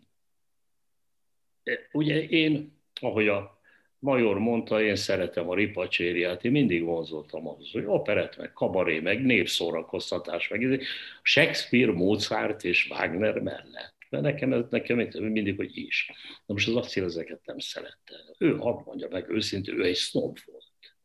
[1.92, 3.62] ugye én, ahogy a
[4.04, 9.26] Major mondta, én szeretem a ripacsériát, én mindig vonzoltam ahhoz, hogy operett, meg kabaré, meg
[9.26, 10.84] népszórakoztatás, meg
[11.22, 13.96] Shakespeare, Mozart és Wagner mellett.
[14.10, 16.12] Mert nekem, ez, nekem mindig, hogy is.
[16.46, 18.16] Na most az acél ezeket nem szerette.
[18.38, 20.96] Ő, hadd mondja meg őszintén, ő egy snob volt.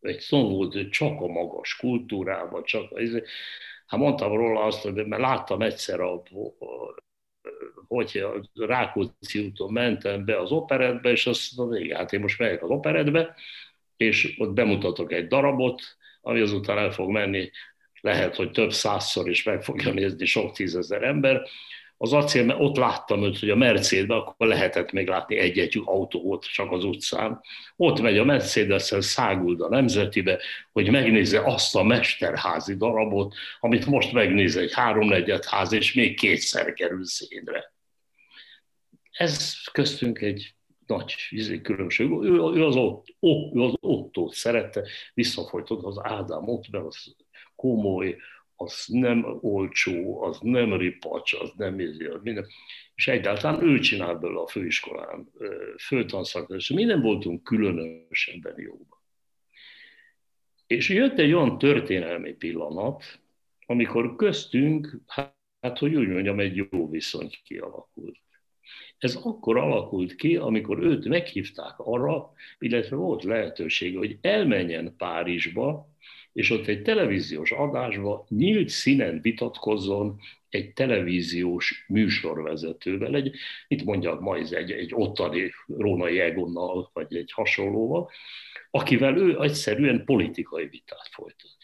[0.00, 3.22] Ő egy snob volt, ő csak a magas kultúrában, csak a,
[3.86, 6.22] hát mondtam róla azt, hogy mert láttam egyszer a,
[7.88, 8.24] hogy
[8.54, 12.62] a Rákóczi úton mentem be az operetbe, és azt mondom, igen, hát én most megyek
[12.62, 13.34] az operetbe,
[13.96, 15.82] és ott bemutatok egy darabot,
[16.20, 17.50] ami azután el fog menni,
[18.00, 21.42] lehet, hogy több százszor is meg fogja nézni sok tízezer ember,
[22.02, 26.44] az acél, mert ott láttam őt, hogy a Mercedesben akkor lehetett még látni egy-egy autót
[26.52, 27.40] csak az utcán.
[27.76, 30.38] Ott megy a Mercedes-szel száguld a Nemzetibe,
[30.72, 36.72] hogy megnézze azt a mesterházi darabot, amit most megnéz egy háromnegyed ház, és még kétszer
[36.72, 37.72] kerül szénre.
[39.10, 40.54] Ez köztünk egy
[40.86, 42.10] nagy izé, különbség.
[42.10, 43.06] Ő, ő az, ott,
[43.54, 44.82] ő az ottót szerette,
[45.14, 47.14] visszafolytott az Ádám ott, mert az
[47.56, 48.16] komoly,
[48.62, 52.46] az nem olcsó, az nem ripacs, az nem izé, minden.
[52.94, 55.30] És egyáltalán ő csinál belőle a főiskolán,
[55.78, 59.00] főtanszakra, és mi nem voltunk különösebben jóban.
[60.66, 63.20] És jött egy olyan történelmi pillanat,
[63.66, 68.18] amikor köztünk, hát hogy úgy mondjam, egy jó viszony kialakult.
[68.98, 75.88] Ez akkor alakult ki, amikor őt meghívták arra, illetve volt lehetősége, hogy elmenjen Párizsba,
[76.32, 83.36] és ott egy televíziós adásba nyílt színen vitatkozzon egy televíziós műsorvezetővel, egy,
[83.68, 88.10] mit mondjak ma, ez egy, egy ottani Rónai Egonnal, vagy egy hasonlóval,
[88.70, 91.56] akivel ő egyszerűen politikai vitát folytat.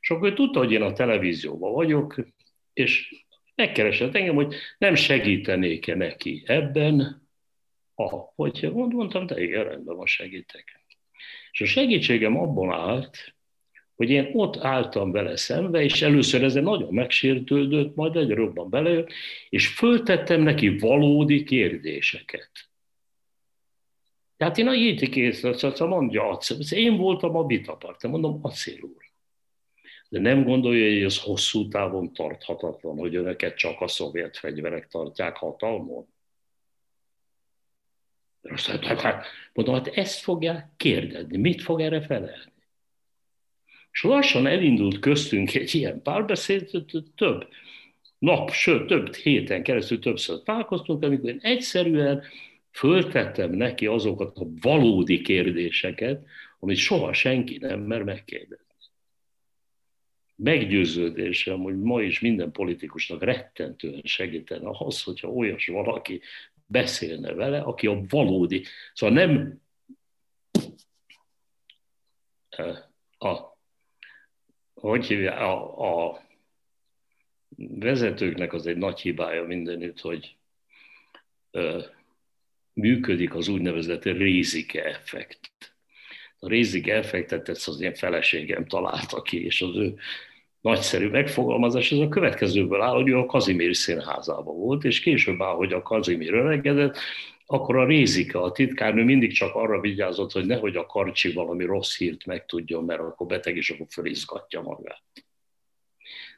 [0.00, 2.14] És akkor ő tudta, hogy én a televízióban vagyok,
[2.72, 3.24] és
[3.54, 7.22] megkeresett engem, hogy nem segítenék-e neki ebben,
[7.94, 10.80] a, hogy mondtam, de igen, rendben van, segítek.
[11.50, 13.34] És a segítségem abban állt,
[13.96, 19.12] hogy én ott álltam vele szembe, és először ezen nagyon megsértődött, majd egyre jobban belejött,
[19.48, 22.50] és föltettem neki valódi kérdéseket.
[24.36, 26.78] Tehát én a jéti készlet, mondja, acél.
[26.78, 29.10] én voltam a bitapart, mondom, acél úr.
[30.08, 35.36] De nem gondolja, hogy ez hosszú távon tarthatatlan, hogy önöket csak a szovjet fegyverek tartják
[35.36, 36.06] hatalmon?
[38.80, 42.52] Hát, mondom, hát ezt fogják kérdezni, mit fog erre felelni?
[43.92, 46.84] És lassan elindult köztünk egy ilyen párbeszéd,
[47.16, 47.48] több
[48.18, 52.22] nap, sőt, több héten keresztül többször találkoztunk, amikor én egyszerűen
[52.70, 56.24] föltettem neki azokat a valódi kérdéseket,
[56.58, 58.66] amit soha senki nem mer megkérdezni.
[60.36, 66.20] Meggyőződésem, hogy ma is minden politikusnak rettentően segítene ahhoz, hogyha olyas valaki
[66.66, 68.64] beszélne vele, aki a valódi,
[68.94, 69.60] szóval nem
[73.18, 73.51] a
[74.88, 76.22] hogy hívja, a, a
[77.56, 80.36] vezetőknek az egy nagy hibája mindenütt, hogy
[81.50, 81.80] ö,
[82.72, 85.40] működik az úgynevezett rézike effekt.
[86.38, 89.94] A rézike effektet ezt az én feleségem találta ki, és az ő
[90.60, 95.54] nagyszerű megfogalmazás, ez a következőből áll, hogy ő a Kazimír színházában volt, és később áll,
[95.54, 96.98] hogy a Kazimír öregedett,
[97.52, 101.96] akkor a Rézike, a titkárnő mindig csak arra vigyázott, hogy nehogy a karcsi valami rossz
[101.96, 105.02] hírt megtudjon, mert akkor beteg, és akkor felizgatja magát.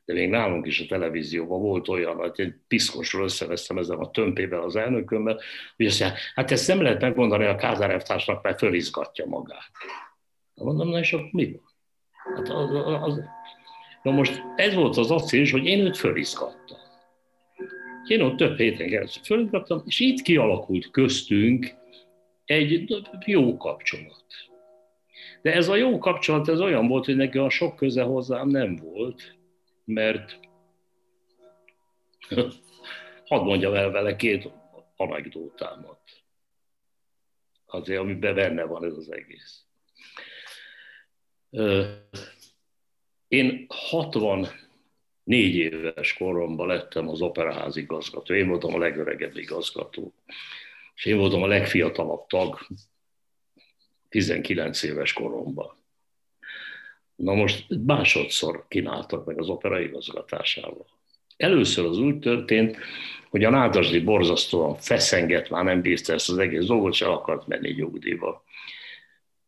[0.05, 4.63] De még nálunk is a televízióban volt olyan, hogy egy piszkosról összevesztem ezen a tömpével
[4.63, 5.41] az elnökömmel,
[5.77, 9.71] hogy azt mondja, hát ezt nem lehet megmondani a Kázár elvtársnak, mert fölizgatja magát.
[10.55, 11.73] Mondom, na és akkor mi van?
[12.35, 13.21] Hát az, az, az.
[14.03, 16.84] Na most ez volt az acél, hogy én őt fölizgattam.
[18.07, 21.75] Én ott több héten keresztül fölgattam, és itt kialakult köztünk
[22.45, 24.25] egy jó kapcsolat.
[25.43, 28.77] De ez a jó kapcsolat, ez olyan volt, hogy neki a sok köze hozzám nem
[28.77, 29.37] volt,
[29.85, 30.39] mert
[33.29, 34.51] hadd mondjam el vele két
[34.97, 36.01] anekdótámat.
[37.67, 39.65] Azért, amiben benne van ez az egész.
[43.29, 44.49] Én 60
[45.25, 48.35] négy éves koromban lettem az operaház igazgató.
[48.35, 50.15] Én voltam a legöregebb igazgató.
[50.95, 52.59] És én voltam a legfiatalabb tag
[54.09, 55.77] 19 éves koromban.
[57.17, 60.87] Na most másodszor kínáltak meg az opera igazgatásával.
[61.37, 62.79] Először az úgy történt,
[63.31, 67.47] hogy a Nádasdi borzasztóan feszengett, már nem bízta ezt az egész dolgot, és el akart
[67.47, 68.45] menni nyugdíjba.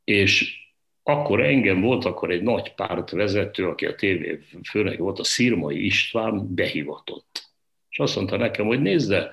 [0.04, 0.65] És
[1.08, 4.38] akkor engem volt akkor egy nagy pártvezető, aki a tévé
[4.70, 7.50] főnök volt, a Szirmai István behivatott.
[7.88, 9.30] És azt mondta nekem, hogy nézd, de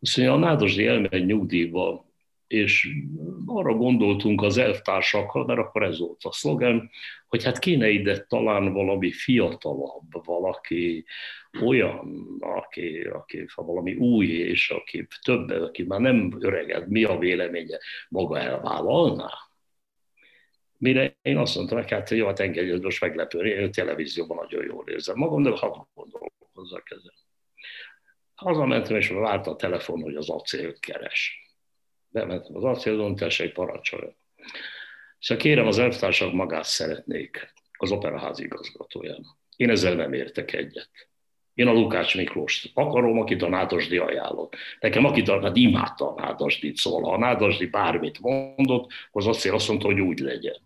[0.00, 2.04] azt mondja, a Nádasdi elmegy nyugdíjba,
[2.46, 2.88] és
[3.46, 6.90] arra gondoltunk az elvtársakkal, mert akkor ez volt a szlogen,
[7.28, 11.04] hogy hát kéne ide talán valami fiatalabb, valaki
[11.64, 17.78] olyan, aki, aki valami új, és aki több, aki már nem öreged, mi a véleménye,
[18.08, 19.45] maga elvállalná?
[20.78, 24.64] Mire én azt mondtam, hogy hát jó, hát engedj, most meglepő, én a televízióban nagyon
[24.64, 27.14] jól érzem magam, de hadd gondolkozzak ezen.
[28.34, 31.50] Hazamentem, és várta a telefon, hogy az acél keres.
[32.08, 34.16] Bementem az acélon, tessék, parancsoljon.
[35.18, 39.24] Szóval kérem, az elvtársak magát szeretnék az operaházi igazgatóján.
[39.56, 40.90] Én ezzel nem értek egyet.
[41.54, 44.56] Én a Lukács Miklós akarom, akit a Nádasdi ajánlott.
[44.80, 49.46] Nekem akit a, hát imádta a Nádasdit, szóval ha a Nádasdi bármit mondott, az azt
[49.46, 50.65] azt mondta, hogy úgy legyen.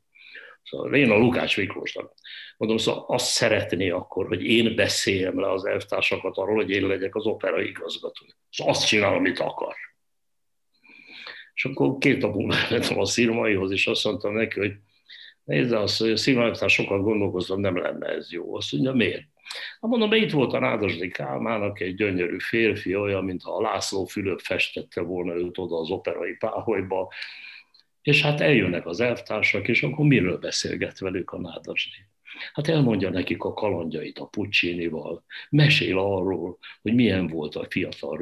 [0.70, 2.12] Szóval én a Lukács Miklósnak
[2.60, 7.14] mondom, szóval azt szeretné akkor, hogy én beszéljem le az elvtársakat arról, hogy én legyek
[7.14, 8.26] az opera igazgató.
[8.50, 9.74] Szóval azt csinál, amit akar.
[11.54, 14.72] És akkor két nap múlva mentem a szirmaihoz, és azt mondtam neki, hogy
[15.44, 18.56] nézd, azt, hogy a szirmaitán sokat gondolkoztam, nem lenne ez jó.
[18.56, 19.24] Azt mondja, miért?
[19.80, 24.40] Hát mondom, itt volt a Nádasdi Kálmának egy gyönyörű férfi, olyan, mintha a László Fülöp
[24.40, 27.12] festette volna őt oda az operai páholyba,
[28.02, 31.98] és hát eljönnek az elvtársak, és akkor miről beszélget velük a Nádasdi?
[32.52, 38.16] Hát elmondja nekik a kalandjait a Puccinival, mesél arról, hogy milyen volt a fiatal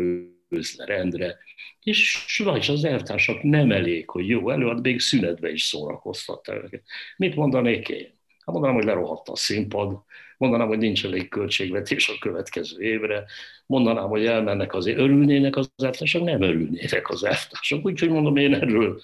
[0.48, 1.38] Rőzler rendre,
[1.82, 6.82] és vagy az elvtársak nem elég, hogy jó előad, még szünetbe is szórakoztatta őket.
[7.16, 8.16] Mit mondanék én?
[8.44, 10.02] Hát mondanám, hogy lerohadt a színpad,
[10.36, 13.24] mondanám, hogy nincs elég költségvetés a következő évre,
[13.66, 19.00] mondanám, hogy elmennek azért, örülnének az elvtársak, nem örülnének az elvtársak, úgyhogy mondom, én erről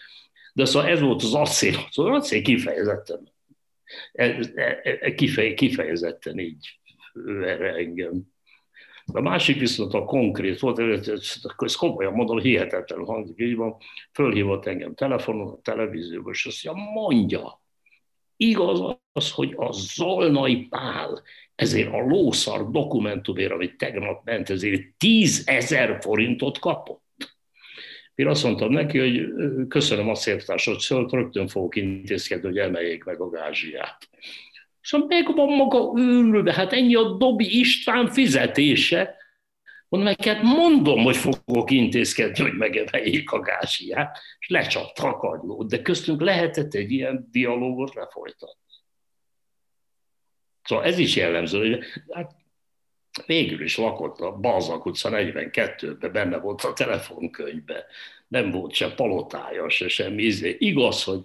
[0.54, 3.32] de szóval ez volt az acél, az acél kifejezetten,
[4.12, 4.24] e,
[4.54, 6.78] e, e, kifej, kifejezetten így
[7.42, 8.22] erre engem.
[9.12, 13.76] A másik viszont a konkrét volt, ezt komolyan mondom, hihetetlen hangzik, így van,
[14.12, 17.62] fölhívott engem telefonon, a televízióban, és azt mondja, mondja,
[18.36, 21.22] igaz az, hogy a Zolnai Pál
[21.54, 27.03] ezért a lószar dokumentumért, amit tegnap ment, ezért 10 ezer forintot kapott.
[28.14, 29.28] Én azt mondtam neki, hogy
[29.68, 34.08] köszönöm a szóval rögtön fogok intézkedni, hogy emeljék meg a gázsiát.
[34.80, 39.16] Szóval meg van maga őrülve, hát ennyi a Dobi István fizetése.
[39.88, 45.68] Mondom, meg hát mondom, hogy fogok intézkedni, hogy megemeljék a gázsiát, és lecsapta a kagylót,
[45.68, 48.62] de köztünk lehetett egy ilyen dialógot lefolytatni.
[50.62, 52.43] Szóval ez is jellemző, hogy hát
[53.26, 57.82] végül is lakott a Balzak utca 42-ben, benne volt a telefonkönyvben,
[58.28, 60.22] nem volt se palotája, se semmi.
[60.22, 60.56] Izé.
[60.58, 61.20] Igaz, hogy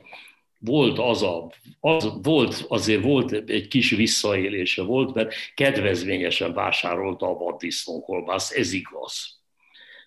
[0.60, 7.38] volt az a, az, volt, azért volt egy kis visszaélése volt, mert kedvezményesen vásárolta a
[7.38, 9.38] vaddisznókolbász, ez igaz.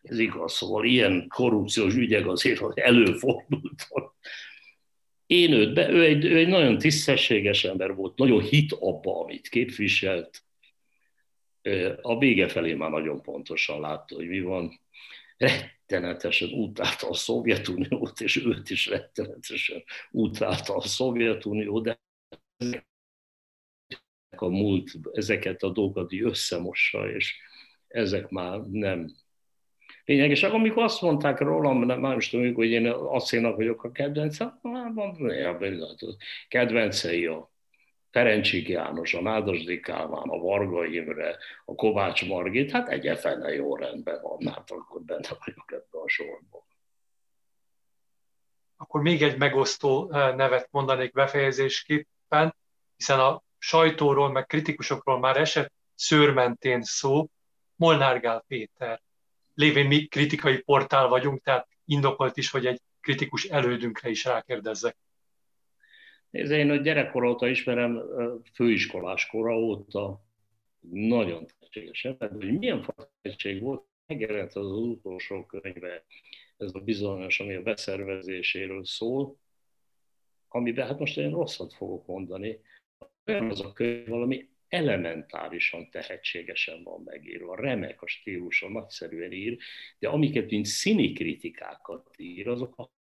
[0.03, 4.15] Ez igaz, szóval ilyen korrupciós ügyek azért előfordultak.
[5.27, 9.49] Én őt, be, ő, egy, ő egy nagyon tisztességes ember volt, nagyon hit abba, amit
[9.49, 10.43] képviselt,
[12.03, 14.81] a vége felé már nagyon pontosan látta, hogy mi van.
[15.37, 22.01] Rettenetesen utálta a Szovjetuniót, és őt is rettenetesen utálta a Szovjetunió, de
[24.37, 27.37] a múlt ezeket a dolgokat összemossa, és
[27.89, 29.15] ezek már nem,
[30.05, 30.53] lényegesek.
[30.53, 34.59] Amikor azt mondták rólam, nem, nem is tudom, hogy én acélnak vagyok a kedvenc, hát
[34.63, 35.17] mondom,
[36.49, 37.52] kedvencei a
[38.13, 44.21] Ferencsik János, a Nádasdi Kálmán, a Varga Imre, a Kovács Margit, hát egyefene jó rendben
[44.23, 46.63] van, hát akkor benne vagyok ebben a sorban.
[48.77, 52.57] Akkor még egy megosztó eh, nevet mondanék befejezésképpen,
[52.97, 57.27] hiszen a sajtóról, meg kritikusokról már esett szőrmentén szó,
[57.75, 59.03] Molnár Gál Péter.
[59.55, 64.97] Lévén mi kritikai portál vagyunk, tehát indokolt is, hogy egy kritikus elődünkre is rákérdezzek.
[66.33, 68.03] Nézd, én a gyerekkor óta ismerem,
[68.55, 70.25] főiskolás kora óta
[70.91, 72.87] nagyon tehetségesen, mert hogy milyen
[73.23, 76.05] tehetség volt, megjelent az, utolsó könyve,
[76.57, 79.37] ez a bizonyos, ami a beszervezéséről szól,
[80.49, 82.61] amiben hát most én rosszat fogok mondani,
[83.27, 89.59] olyan az a könyv valami elementárisan tehetségesen van megírva, remek a stílusa, nagyszerűen ír,
[89.99, 93.02] de amiket mint színi kritikákat ír, azok hathatatlanak.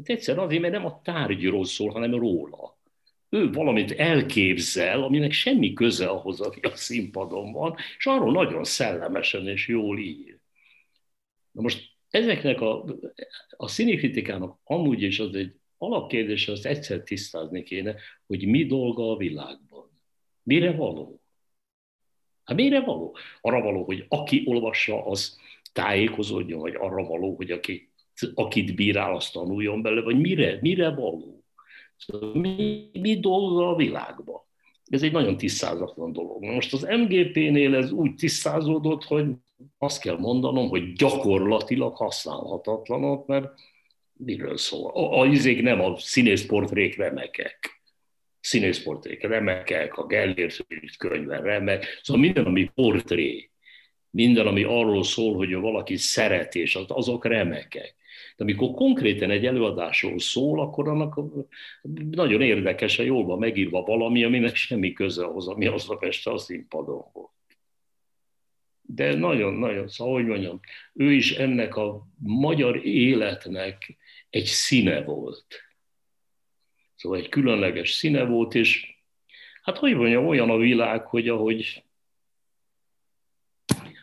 [0.00, 2.78] Hát egyszer azért, mert nem a tárgyról szól, hanem róla.
[3.28, 9.48] Ő valamit elképzel, aminek semmi köze ahhoz, ami a színpadon van, és arról nagyon szellemesen
[9.48, 10.38] és jól ír.
[11.50, 12.84] Na most ezeknek a,
[13.56, 17.94] a színikritikának amúgy is az egy alapkérdés azt egyszer tisztázni kéne,
[18.26, 19.90] hogy mi dolga a világban.
[20.42, 21.20] Mire való?
[22.44, 23.16] Hát mire való?
[23.40, 25.38] Arra való, hogy aki olvassa, az
[25.72, 27.89] tájékozódjon, vagy arra való, hogy aki,
[28.34, 31.44] akit bírál, azt tanuljon belőle, vagy mire, mire való?
[31.96, 34.40] Szóval mi, mi dolga a világban?
[34.90, 36.44] Ez egy nagyon tisztázatlan dolog.
[36.44, 39.26] Na most az MGP-nél ez úgy tisztázódott, hogy
[39.78, 43.48] azt kell mondanom, hogy gyakorlatilag használhatatlanok, mert
[44.12, 44.90] miről szól?
[44.90, 47.82] A, a izék nem, a színészportrék remekek.
[48.40, 50.66] Színészportrék remekek, a Gellért
[50.98, 52.00] könyve remek.
[52.02, 53.50] Szóval minden, ami portré,
[54.10, 57.94] minden, ami arról szól, hogy valaki szeret, és azok remekek.
[58.36, 61.20] De amikor konkrétan egy előadásról szól, akkor annak
[62.10, 67.04] nagyon érdekesen jól van megírva valami, aminek semmi köze ahhoz, ami aznap este a színpadon
[67.12, 67.30] volt.
[68.82, 70.60] De nagyon-nagyon, szóval hogy mondjam,
[70.92, 73.96] ő is ennek a magyar életnek
[74.30, 75.46] egy színe volt.
[76.96, 78.98] Szóval egy különleges színe volt, és
[79.62, 81.84] hát hogy mondjam, olyan a világ, hogy ahogy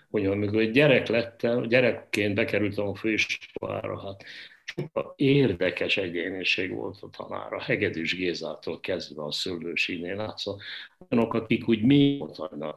[0.09, 4.23] hogy amikor egy gyerek lettem, gyerekként bekerültem a főiskolára, hát
[4.63, 10.61] sokkal érdekes egyéniség volt a tanára, Hegedűs Gézától kezdve a szőlősínél át, szóval
[11.09, 12.21] olyanok, akik úgy mély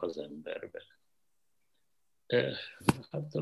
[0.01, 0.83] az emberbe
[3.11, 3.37] hát,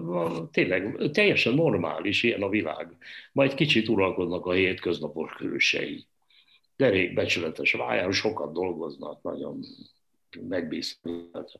[0.51, 2.97] tényleg teljesen normális ilyen a világ.
[3.33, 6.07] Majd kicsit uralkodnak a hétköznapos külsei.
[6.77, 9.61] Derék becsületes váján sokat dolgoznak, nagyon
[10.49, 11.51] megbíznak.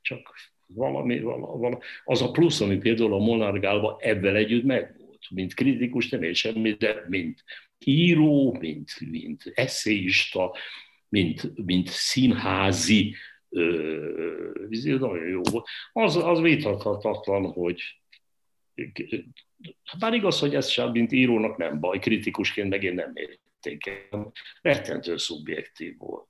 [0.00, 0.34] Csak
[0.74, 6.22] valami, valami, az a plusz, ami például a Monargálban ebben együtt megvolt, mint kritikus, nem
[6.22, 7.44] ér semmi, de mint
[7.84, 10.56] író, mint, mint eszéista,
[11.08, 13.14] mint, mint színházi
[14.82, 15.66] nagyon jó volt.
[15.92, 17.82] Az, az vitathatatlan, hogy
[19.98, 24.32] bár igaz, hogy ez sem, mint írónak nem baj, kritikusként meg én nem értékem,
[24.62, 26.27] rettentő szubjektív volt.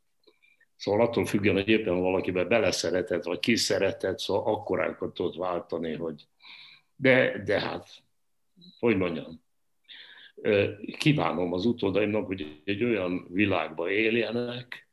[0.78, 6.26] Szóval attól függően, hogy éppen valakibe beleszeretett, vagy kiszeretett, szóval akkorákat tudott váltani, hogy
[6.96, 7.88] de, de hát,
[8.78, 9.42] hogy mondjam,
[10.98, 14.88] kívánom az utódaimnak, hogy egy olyan világba éljenek,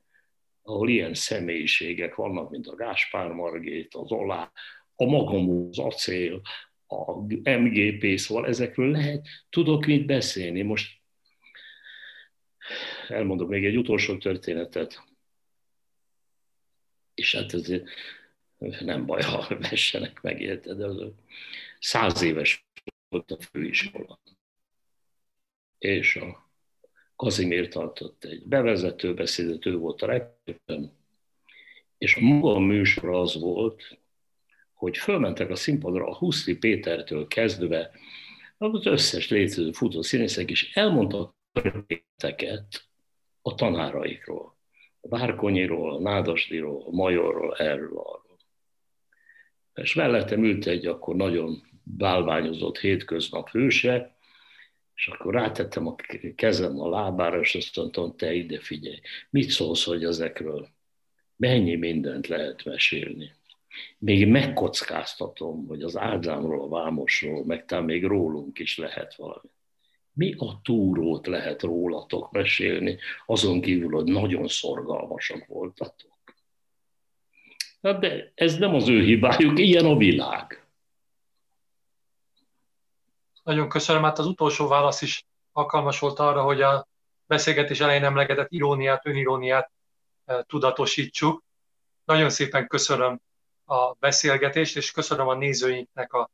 [0.62, 4.52] ahol ilyen személyiségek vannak, mint a Gáspár Margét, az Olá,
[4.96, 6.42] a magam, az acél,
[6.88, 7.12] a
[7.60, 10.62] MGP, szóval ezekről lehet, tudok mit beszélni.
[10.62, 11.02] Most
[13.08, 15.04] elmondok még egy utolsó történetet,
[17.16, 17.72] és hát ez
[18.80, 21.12] nem baj, ha vessenek meg, érted, az
[21.80, 22.66] száz éves
[23.10, 24.20] volt a főiskola.
[25.78, 26.50] És a
[27.16, 30.92] Kazimír tartott egy bevezető beszédet, ő volt a rektorem,
[31.98, 34.00] és a maga műsor az volt,
[34.74, 37.92] hogy fölmentek a színpadra a Huszli Pétertől kezdve
[38.58, 42.88] az összes létező futó színészek is elmondtak történeteket
[43.42, 44.55] a tanáraikról.
[45.10, 48.38] Várkonyiról, Nádasdiról, Majorról, erről, arról.
[49.74, 54.16] És mellettem ült egy akkor nagyon bálványozott hétköznap hőse,
[54.96, 55.96] és akkor rátettem a
[56.36, 59.00] kezem a lábára, és azt mondtam, te ide figyelj,
[59.30, 60.68] mit szólsz, hogy ezekről
[61.36, 63.32] mennyi mindent lehet mesélni.
[63.98, 69.50] Még megkockáztatom, hogy az Ádámról, a Vámosról, meg talán még rólunk is lehet valami.
[70.16, 76.14] Mi a túrót lehet rólatok mesélni, azon kívül, hogy nagyon szorgalmasak voltatok.
[77.82, 80.68] Hát de ez nem az ő hibájuk, ilyen a világ.
[83.44, 84.04] Nagyon köszönöm.
[84.04, 86.88] Hát az utolsó válasz is alkalmas volt arra, hogy a
[87.26, 89.72] beszélgetés elején emlegetett iróniát, öniróniát
[90.26, 91.44] e, tudatosítsuk.
[92.06, 93.22] Nagyon szépen köszönöm
[93.66, 96.30] a beszélgetést, és köszönöm a nézőinknek a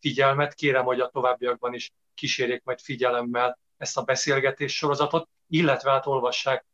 [0.00, 0.54] figyelmet.
[0.54, 6.66] Kérem, hogy a továbbiakban is kísérjék majd figyelemmel ezt a beszélgetés sorozatot, illetve hát olvassák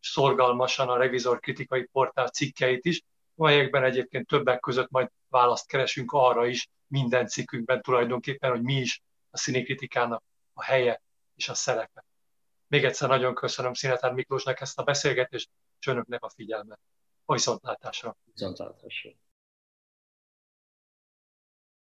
[0.00, 3.02] szorgalmasan a Revizor kritikai portál cikkeit is,
[3.36, 9.02] amelyekben egyébként többek között majd választ keresünk arra is minden cikkünkben tulajdonképpen, hogy mi is
[9.30, 10.22] a színikritikának
[10.52, 11.02] a helye
[11.34, 12.04] és a szerepe.
[12.66, 15.50] Még egyszer nagyon köszönöm Színetár Miklósnak ezt a beszélgetést,
[15.80, 16.80] és önöknek a figyelmet.
[17.24, 18.16] A viszontlátásra!
[18.24, 19.10] Viszontlátásra!